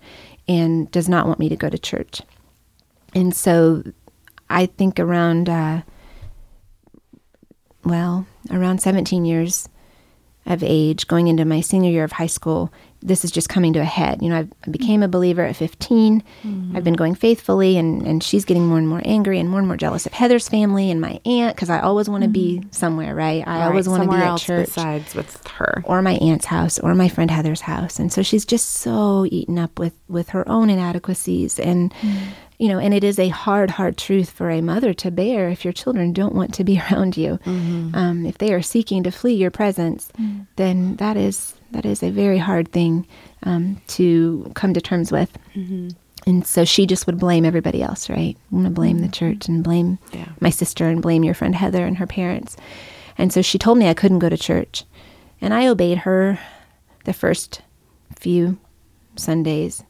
[0.46, 2.22] and does not want me to go to church.
[3.14, 3.82] And so
[4.48, 5.82] I think around uh,
[7.84, 9.68] well, around 17 years
[10.46, 13.78] of age, going into my senior year of high school, this is just coming to
[13.78, 14.20] a head.
[14.20, 16.22] You know, I've, i became a believer at 15.
[16.42, 16.76] Mm-hmm.
[16.76, 19.68] I've been going faithfully, and, and she's getting more and more angry and more and
[19.68, 22.60] more jealous of Heather's family and my aunt because I always want to mm-hmm.
[22.60, 23.46] be somewhere, right?
[23.46, 24.66] I right, always want to be at church.
[24.66, 25.82] Besides with her.
[25.86, 27.98] Or my aunt's house or my friend Heather's house.
[27.98, 31.58] And so she's just so eaten up with, with her own inadequacies.
[31.58, 32.30] And, mm-hmm
[32.60, 35.64] you know, and it is a hard, hard truth for a mother to bear if
[35.64, 37.38] your children don't want to be around you.
[37.46, 37.94] Mm-hmm.
[37.94, 40.42] Um, if they are seeking to flee your presence, mm-hmm.
[40.56, 43.06] then that is that is a very hard thing
[43.44, 45.36] um, to come to terms with.
[45.54, 45.88] Mm-hmm.
[46.26, 48.36] And so she just would blame everybody else, right?
[48.52, 49.12] I'm going to blame the mm-hmm.
[49.12, 50.28] church and blame yeah.
[50.40, 52.58] my sister and blame your friend Heather and her parents.
[53.16, 54.84] And so she told me I couldn't go to church.
[55.40, 56.38] And I obeyed her
[57.04, 57.62] the first
[58.18, 58.58] few
[59.16, 59.82] Sundays.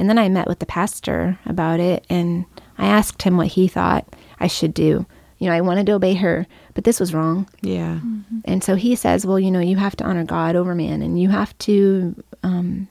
[0.00, 2.46] And then I met with the pastor about it and
[2.78, 4.08] I asked him what he thought
[4.40, 5.04] I should do.
[5.38, 7.46] You know, I wanted to obey her, but this was wrong.
[7.60, 8.00] Yeah.
[8.02, 8.38] Mm-hmm.
[8.46, 11.20] And so he says, well, you know, you have to honor God over man and
[11.20, 12.88] you have to, um,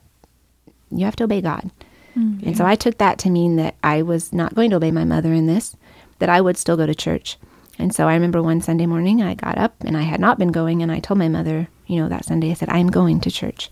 [0.91, 1.71] you have to obey God.
[2.15, 2.49] Mm-hmm.
[2.49, 5.03] And so I took that to mean that I was not going to obey my
[5.03, 5.75] mother in this,
[6.19, 7.37] that I would still go to church.
[7.79, 10.51] And so I remember one Sunday morning I got up and I had not been
[10.51, 13.31] going and I told my mother, you know, that Sunday I said, I'm going to
[13.31, 13.71] church.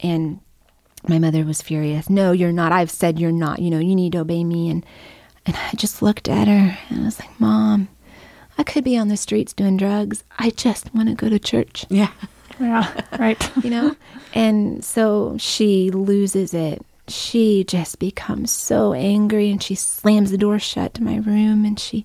[0.00, 0.40] And
[1.08, 2.10] my mother was furious.
[2.10, 2.72] No, you're not.
[2.72, 3.60] I've said you're not.
[3.60, 4.68] You know, you need to obey me.
[4.68, 4.84] And
[5.46, 7.88] and I just looked at her and I was like, Mom,
[8.58, 10.22] I could be on the streets doing drugs.
[10.38, 11.86] I just want to go to church.
[11.88, 12.10] Yeah.
[12.58, 12.92] Yeah.
[13.18, 13.50] Right.
[13.64, 13.96] you know?
[14.34, 16.84] And so she loses it.
[17.10, 21.78] She just becomes so angry and she slams the door shut to my room and
[21.78, 22.04] she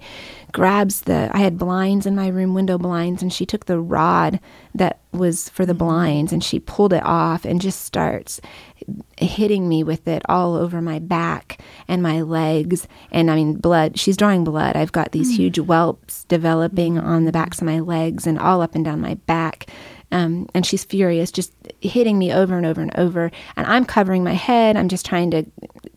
[0.52, 4.40] grabs the I had blinds in my room, window blinds, and she took the rod
[4.74, 5.80] that was for the mm-hmm.
[5.80, 8.40] blinds and she pulled it off and just starts
[9.18, 13.98] hitting me with it all over my back and my legs and I mean blood
[13.98, 15.38] she's drawing blood I've got these mm.
[15.38, 19.16] huge whelps developing on the backs of my legs and all up and down my
[19.16, 19.45] back
[20.16, 21.52] um, and she's furious just
[21.82, 23.30] hitting me over and over and over.
[23.58, 24.78] And I'm covering my head.
[24.78, 25.46] I'm just trying to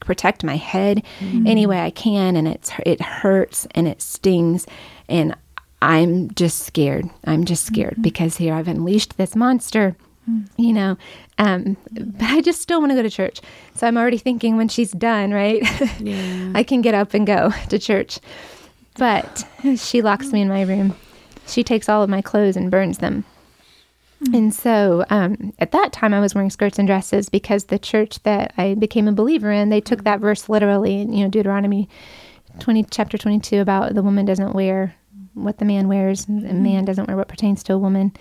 [0.00, 1.48] protect my head mm.
[1.48, 2.34] any way I can.
[2.34, 4.66] And it's it hurts and it stings.
[5.08, 5.36] And
[5.82, 7.08] I'm just scared.
[7.26, 8.02] I'm just scared mm-hmm.
[8.02, 9.96] because here I've unleashed this monster
[10.58, 10.98] you know.
[11.38, 13.40] Um, but i just still want to go to church.
[13.74, 15.62] So i'm already thinking when she's done right?
[16.00, 16.52] Yeah.
[16.54, 18.18] i can get up and go to church.
[18.98, 19.48] But
[19.78, 20.94] she locks me in my room.
[21.46, 23.24] She takes all of my clothes and burns them
[24.22, 24.36] mm.
[24.36, 28.22] and so um, at that time i was wearing skirts and dresses because the church
[28.22, 31.88] that i became a believer in they took that verse literally you know deuteronomy
[32.60, 34.94] 20 chapter 22 about the woman doesn't wear
[35.34, 38.12] what the man wears and the man doesn't wear what pertains to a woman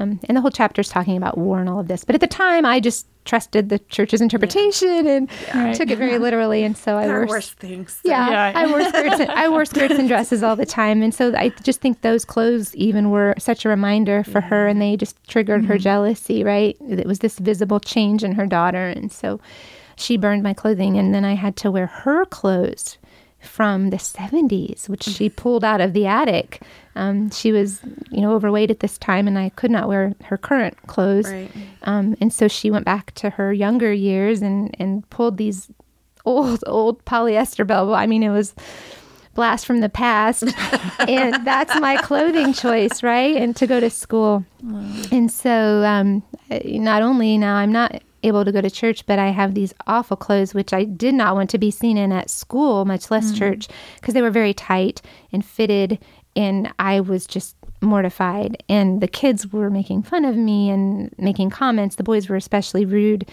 [0.00, 2.04] um, and the whole chapter is talking about war and all of this.
[2.04, 5.12] But at the time, I just trusted the church's interpretation yeah.
[5.12, 5.72] and yeah.
[5.72, 6.64] took it very literally.
[6.64, 8.00] And so I wore things.
[8.04, 9.20] Yeah, yeah, I wore skirts.
[9.20, 11.02] And, I wore skirts and dresses all the time.
[11.02, 14.80] And so I just think those clothes even were such a reminder for her, and
[14.80, 15.72] they just triggered mm-hmm.
[15.72, 16.44] her jealousy.
[16.44, 16.76] Right?
[16.88, 19.40] It was this visible change in her daughter, and so
[19.96, 22.98] she burned my clothing, and then I had to wear her clothes
[23.40, 26.62] from the 70s, which she pulled out of the attic.
[26.94, 27.80] Um, she was,
[28.10, 31.30] you know, overweight at this time, and I could not wear her current clothes.
[31.30, 31.50] Right.
[31.82, 35.70] Um, and so she went back to her younger years and, and pulled these
[36.24, 37.90] old, old polyester belt.
[37.94, 38.54] I mean, it was
[39.34, 40.44] blast from the past.
[41.00, 43.36] and that's my clothing choice, right?
[43.36, 44.44] And to go to school.
[44.62, 45.02] Wow.
[45.10, 46.22] And so um,
[46.64, 50.16] not only now I'm not able to go to church, but I have these awful
[50.16, 53.38] clothes, which I did not want to be seen in at school, much less mm.
[53.38, 55.00] church, because they were very tight
[55.32, 55.98] and fitted.
[56.36, 58.62] And I was just mortified.
[58.68, 61.96] And the kids were making fun of me and making comments.
[61.96, 63.28] The boys were especially rude.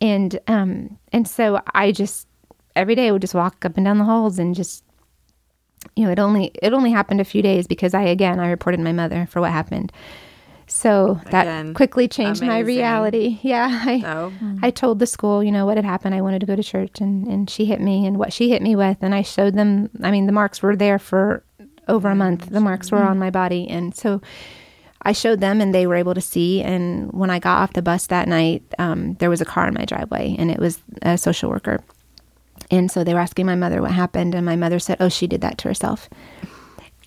[0.00, 2.26] And, um, and so I just,
[2.74, 4.83] every day I would just walk up and down the halls and just,
[5.96, 8.80] you know, it only, it only happened a few days because I, again, I reported
[8.80, 9.92] my mother for what happened.
[10.66, 12.48] So that Again, quickly changed amazing.
[12.48, 13.38] my reality.
[13.42, 13.82] Yeah.
[13.84, 14.32] I, so.
[14.62, 16.14] I told the school, you know, what had happened.
[16.14, 18.62] I wanted to go to church and, and she hit me and what she hit
[18.62, 18.98] me with.
[19.02, 21.44] And I showed them, I mean, the marks were there for
[21.86, 22.48] over a month.
[22.48, 23.68] The marks were on my body.
[23.68, 24.22] And so
[25.02, 26.62] I showed them and they were able to see.
[26.62, 29.74] And when I got off the bus that night, um, there was a car in
[29.74, 31.84] my driveway and it was a social worker.
[32.74, 34.34] And so they were asking my mother what happened.
[34.34, 36.08] And my mother said, Oh, she did that to herself.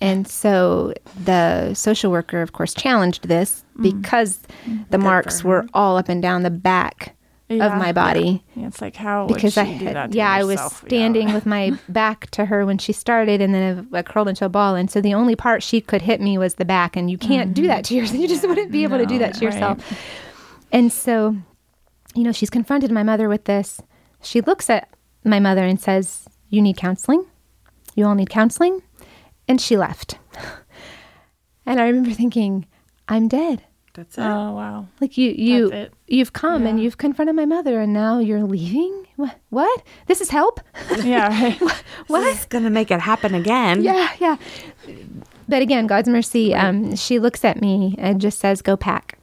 [0.00, 0.94] And so
[1.24, 3.82] the social worker, of course, challenged this mm.
[3.82, 4.88] because mm.
[4.90, 7.16] the Good marks were all up and down the back
[7.50, 10.82] of my body Yeah, it's like how because would I had- yeah I was herself?
[10.82, 10.88] Yeah.
[10.88, 14.44] standing with my back to her when she started and then I, I curled into
[14.44, 17.10] a ball and so the only part she could hit me was the back and
[17.10, 19.44] you can't do that to yourself you just wouldn't be able to do that to
[19.46, 20.00] yourself right.
[20.72, 21.36] and so
[22.14, 23.80] you know she's confronted my mother with this
[24.20, 24.90] she looks at
[25.30, 27.24] my mother and says you need counseling
[27.94, 28.82] you all need counseling
[29.46, 30.18] and she left
[31.66, 32.66] and I remember thinking
[33.08, 33.64] I'm dead
[33.94, 34.22] That's it.
[34.22, 34.86] Oh wow.
[35.00, 39.06] like you, you, you've come and you've confronted my mother, and now you're leaving.
[39.16, 39.36] What?
[39.50, 39.82] What?
[40.06, 40.60] This is help?
[41.02, 41.28] Yeah.
[41.28, 41.82] Right.
[42.08, 43.82] This is gonna make it happen again.
[43.82, 44.36] yeah, yeah.
[45.48, 46.54] But again, God's mercy.
[46.54, 49.18] Um, she looks at me and just says, "Go pack."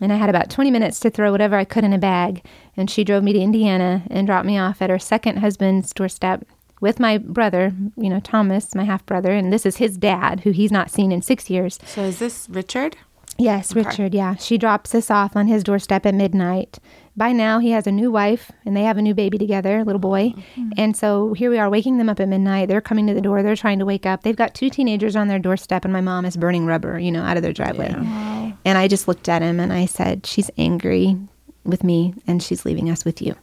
[0.00, 2.44] And I had about 20 minutes to throw whatever I could in a bag.
[2.76, 6.44] And she drove me to Indiana and dropped me off at her second husband's doorstep
[6.80, 9.30] with my brother, you know, Thomas, my half brother.
[9.32, 11.78] And this is his dad, who he's not seen in six years.
[11.86, 12.96] So is this Richard?
[13.38, 13.80] Yes, Okay.
[13.88, 14.14] Richard.
[14.14, 14.36] Yeah.
[14.36, 16.78] She drops us off on his doorstep at midnight.
[17.16, 19.84] By now, he has a new wife and they have a new baby together, a
[19.84, 20.34] little boy.
[20.36, 20.70] Mm-hmm.
[20.76, 22.68] And so here we are waking them up at midnight.
[22.68, 23.42] They're coming to the door.
[23.42, 24.22] They're trying to wake up.
[24.22, 27.22] They've got two teenagers on their doorstep, and my mom is burning rubber, you know,
[27.22, 27.92] out of their driveway.
[27.92, 28.52] Wow.
[28.64, 31.16] And I just looked at him and I said, She's angry
[31.64, 33.34] with me and she's leaving us with you.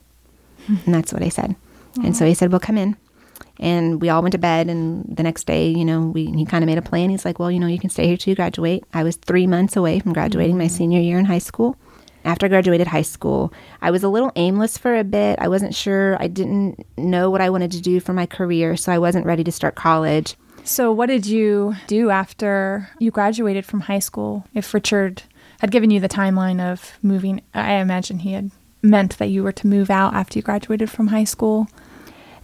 [0.67, 0.75] Hmm.
[0.85, 1.55] and that's what I said.
[2.03, 2.95] And so he said, Well, come in.
[3.59, 4.69] And we all went to bed.
[4.69, 7.09] And the next day, you know, we, he kind of made a plan.
[7.09, 8.83] He's like, Well, you know, you can stay here till you graduate.
[8.93, 10.73] I was three months away from graduating my hmm.
[10.73, 11.77] senior year in high school.
[12.23, 13.51] After I graduated high school,
[13.81, 15.39] I was a little aimless for a bit.
[15.39, 16.21] I wasn't sure.
[16.21, 18.77] I didn't know what I wanted to do for my career.
[18.77, 20.35] So I wasn't ready to start college.
[20.63, 24.45] So, what did you do after you graduated from high school?
[24.53, 25.23] If Richard
[25.61, 28.51] had given you the timeline of moving, I imagine he had
[28.81, 31.67] meant that you were to move out after you graduated from high school.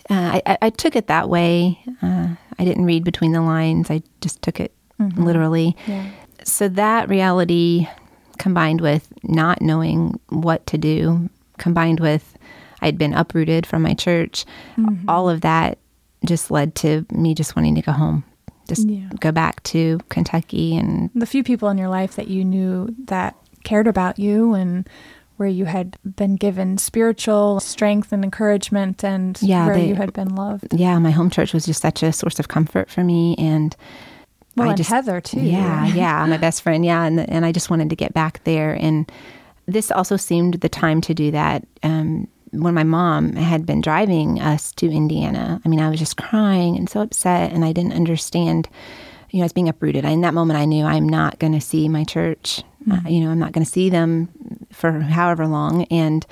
[0.10, 1.80] uh, I, I- took it that way.
[2.02, 3.92] Uh, I didn't read between the lines.
[3.92, 5.76] I just took it literally.
[5.88, 6.10] Yeah.
[6.44, 7.88] So that reality,
[8.40, 12.36] combined with not knowing what to do, combined with
[12.82, 14.46] I'd been uprooted from my church,
[15.08, 15.78] all of that
[16.26, 18.24] just led to me just wanting to go home,
[18.68, 19.10] just Yeah.
[19.20, 23.36] go back to Kentucky and The few people in your life that you knew that
[23.64, 24.88] cared about you and
[25.38, 30.12] where you had been given spiritual strength and encouragement and Yeah, where they- you had
[30.14, 30.74] been loved.
[30.74, 33.76] yeah, my home church was just such a source of comfort for me and.
[34.56, 35.40] Well, I and just- Heather, too.
[35.42, 36.84] Yeah, yeah, my best friend.
[36.84, 39.10] Yeah, and and I just wanted to get back there, and
[39.68, 41.64] this also seemed the time to do that.
[41.84, 46.18] Um, when my mom had been driving us to Indiana, I mean, I was just
[46.18, 48.70] crying and so upset, and I didn't understand.
[49.30, 50.06] You know, I was being uprooted.
[50.06, 52.64] In that moment, I knew I'm not going to see my church.
[52.90, 54.30] Uh, you know, I'm not going to see them
[54.72, 56.26] for however long, and.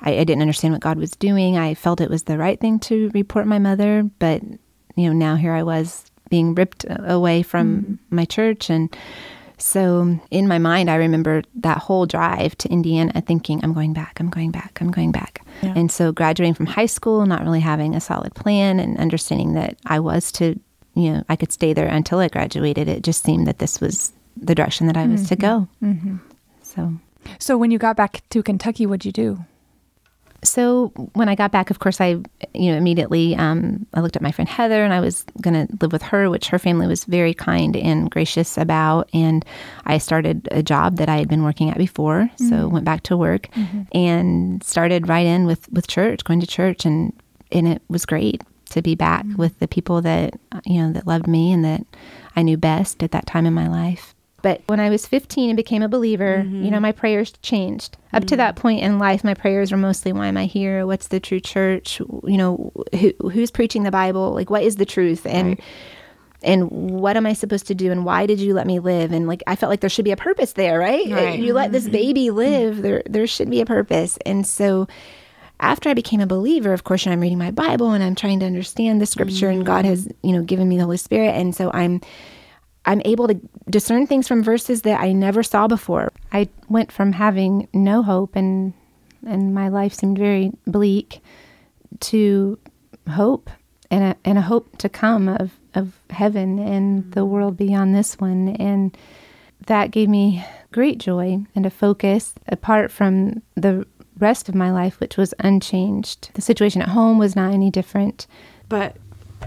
[0.00, 1.58] I, I didn't understand what God was doing.
[1.58, 4.44] I felt it was the right thing to report my mother, but
[4.94, 8.70] you know, now here I was being ripped away from my church.
[8.70, 8.94] And
[9.58, 14.18] so in my mind, I remember that whole drive to Indiana thinking, I'm going back,
[14.20, 15.44] I'm going back, I'm going back.
[15.62, 15.74] Yeah.
[15.76, 19.76] And so graduating from high school, not really having a solid plan and understanding that
[19.86, 20.58] I was to,
[20.94, 24.12] you know, I could stay there until I graduated, it just seemed that this was
[24.36, 25.46] the direction that I was to mm-hmm.
[25.46, 25.68] go.
[25.82, 26.16] Mm-hmm.
[26.62, 26.94] So.
[27.38, 29.44] So, when you got back to Kentucky, what'd you do?
[30.44, 32.20] So when I got back, of course, I
[32.54, 35.76] you know immediately um, I looked at my friend Heather, and I was going to
[35.80, 39.10] live with her, which her family was very kind and gracious about.
[39.12, 39.44] And
[39.86, 42.70] I started a job that I had been working at before, so mm-hmm.
[42.70, 43.82] went back to work mm-hmm.
[43.92, 47.12] and started right in with with church, going to church, and
[47.50, 49.36] and it was great to be back mm-hmm.
[49.36, 51.84] with the people that you know that loved me and that
[52.36, 54.14] I knew best at that time in my life.
[54.48, 56.80] But when I was 15 and became a believer, you know, mm-hmm.
[56.80, 57.98] my prayers changed.
[58.14, 58.62] Up to that mm-hmm.
[58.62, 60.86] point in life, my prayers were mostly, why am I here?
[60.86, 62.00] What's the true church?
[62.00, 64.32] You know, who, who's preaching the Bible?
[64.32, 65.26] Like, what is the truth?
[65.26, 65.60] And,
[66.42, 67.92] and what am I supposed to do?
[67.92, 69.12] And why did you let me live?
[69.12, 71.10] And like, I felt like there should be a purpose there, right?
[71.10, 71.38] Right.
[71.38, 71.92] You let this mm-hmm.
[71.92, 74.18] baby live, there, there should be a purpose.
[74.24, 74.88] And so,
[75.60, 78.46] after I became a believer, of course, I'm reading my Bible and I'm trying to
[78.46, 81.70] understand the scripture, and God has, you know, given me the Holy Spirit, and so
[81.74, 82.00] I'm,
[82.88, 86.10] I'm able to discern things from verses that I never saw before.
[86.32, 88.72] I went from having no hope and
[89.26, 91.20] and my life seemed very bleak
[92.00, 92.58] to
[93.10, 93.50] hope
[93.90, 97.10] and a, and a hope to come of, of heaven and mm-hmm.
[97.10, 98.50] the world beyond this one.
[98.56, 98.96] And
[99.66, 103.86] that gave me great joy and a focus apart from the
[104.18, 106.30] rest of my life, which was unchanged.
[106.34, 108.26] The situation at home was not any different.
[108.68, 108.96] But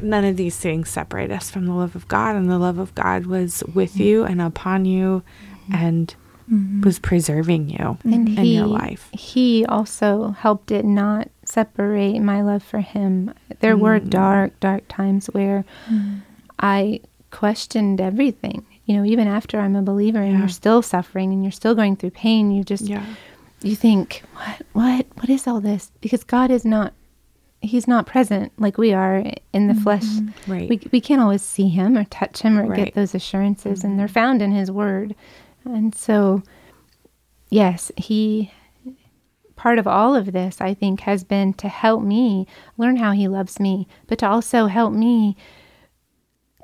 [0.02, 2.94] none of these things separate us from the love of God, and the love of
[2.96, 5.24] God was with you and upon you
[5.74, 6.14] and
[6.52, 6.82] mm-hmm.
[6.82, 9.10] was preserving you and in he, your life.
[9.12, 13.34] He also helped it not separate my love for him.
[13.60, 14.10] There were mm.
[14.10, 16.22] dark, dark times where mm.
[16.60, 18.66] I questioned everything.
[18.86, 20.40] You know, even after I'm a believer and Yeah.
[20.40, 23.06] you're still suffering and you're still going through pain, you just Yeah.
[23.62, 25.92] you think, what, what, what is all this?
[26.02, 26.94] Because God is not
[27.62, 30.04] he's not present like we are in the flesh.
[30.04, 30.52] Mm-hmm.
[30.52, 30.70] Right.
[30.70, 32.86] We we can't always see him or touch him or Right.
[32.86, 34.14] get those assurances and they're mm-hmm.
[34.14, 35.16] found in his word.
[35.66, 36.42] And so
[37.50, 38.52] yes, he
[39.56, 42.48] part of all of this I think has been to help me
[42.78, 45.38] learn how he loves me, but to also help me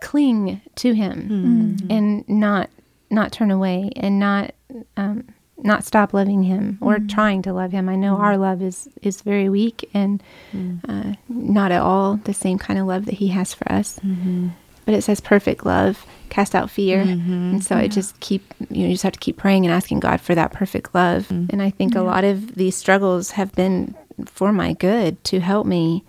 [0.02, 1.92] cling to him mm-hmm.
[1.92, 2.70] and not
[3.10, 4.54] not turn away and not
[4.98, 5.28] um,
[5.64, 7.10] not stop loving him or mm.
[7.10, 7.90] trying to love him.
[7.90, 8.20] I know mm.
[8.20, 10.22] our love is is very weak and
[10.54, 10.80] mm.
[10.88, 14.00] uh, not at all the same kind of love that he has for us.
[14.00, 14.50] Mm-hmm.
[14.86, 17.32] But it says perfect love cast out fear, mm-hmm.
[17.32, 20.00] and so I just keep you know you just have to keep praying and asking
[20.00, 21.30] God for that perfect love.
[21.30, 23.96] And I think a lot of these struggles have been
[24.26, 26.04] for my good to help me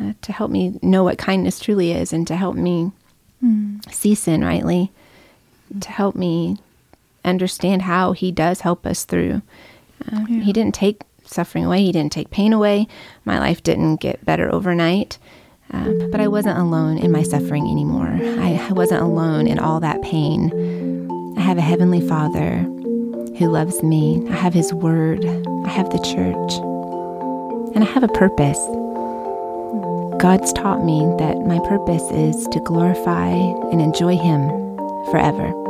[0.00, 2.92] uh, to help me know what kindness truly is and to help me
[3.90, 4.90] see sin rightly,
[5.80, 6.58] to help me
[7.24, 9.42] understand how He does help us through.
[10.10, 12.86] Uh, He didn't take suffering away, He didn't take pain away.
[13.24, 15.18] My life didn't get better overnight.
[15.72, 18.18] Uh, but I wasn't alone in my suffering anymore.
[18.38, 20.52] I, I wasn't alone in all that pain.
[21.36, 22.58] I have a Heavenly Father
[23.38, 24.22] who loves me.
[24.28, 25.24] I have His Word.
[25.24, 26.52] I have the church.
[27.74, 28.58] And I have a purpose.
[30.20, 33.30] God's taught me that my purpose is to glorify
[33.72, 34.48] and enjoy Him
[35.10, 35.63] forever.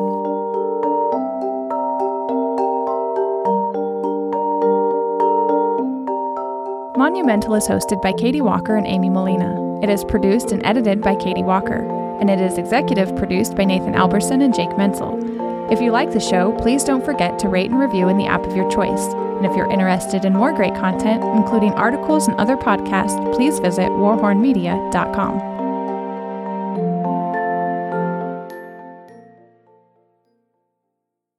[6.96, 9.80] Monumental is hosted by Katie Walker and Amy Molina.
[9.82, 11.82] It is produced and edited by Katie Walker,
[12.20, 15.18] and it is executive produced by Nathan Alberson and Jake Menzel.
[15.72, 18.44] If you like the show, please don't forget to rate and review in the app
[18.46, 19.06] of your choice.
[19.08, 23.90] And if you're interested in more great content, including articles and other podcasts, please visit
[23.90, 25.53] warhornmedia.com.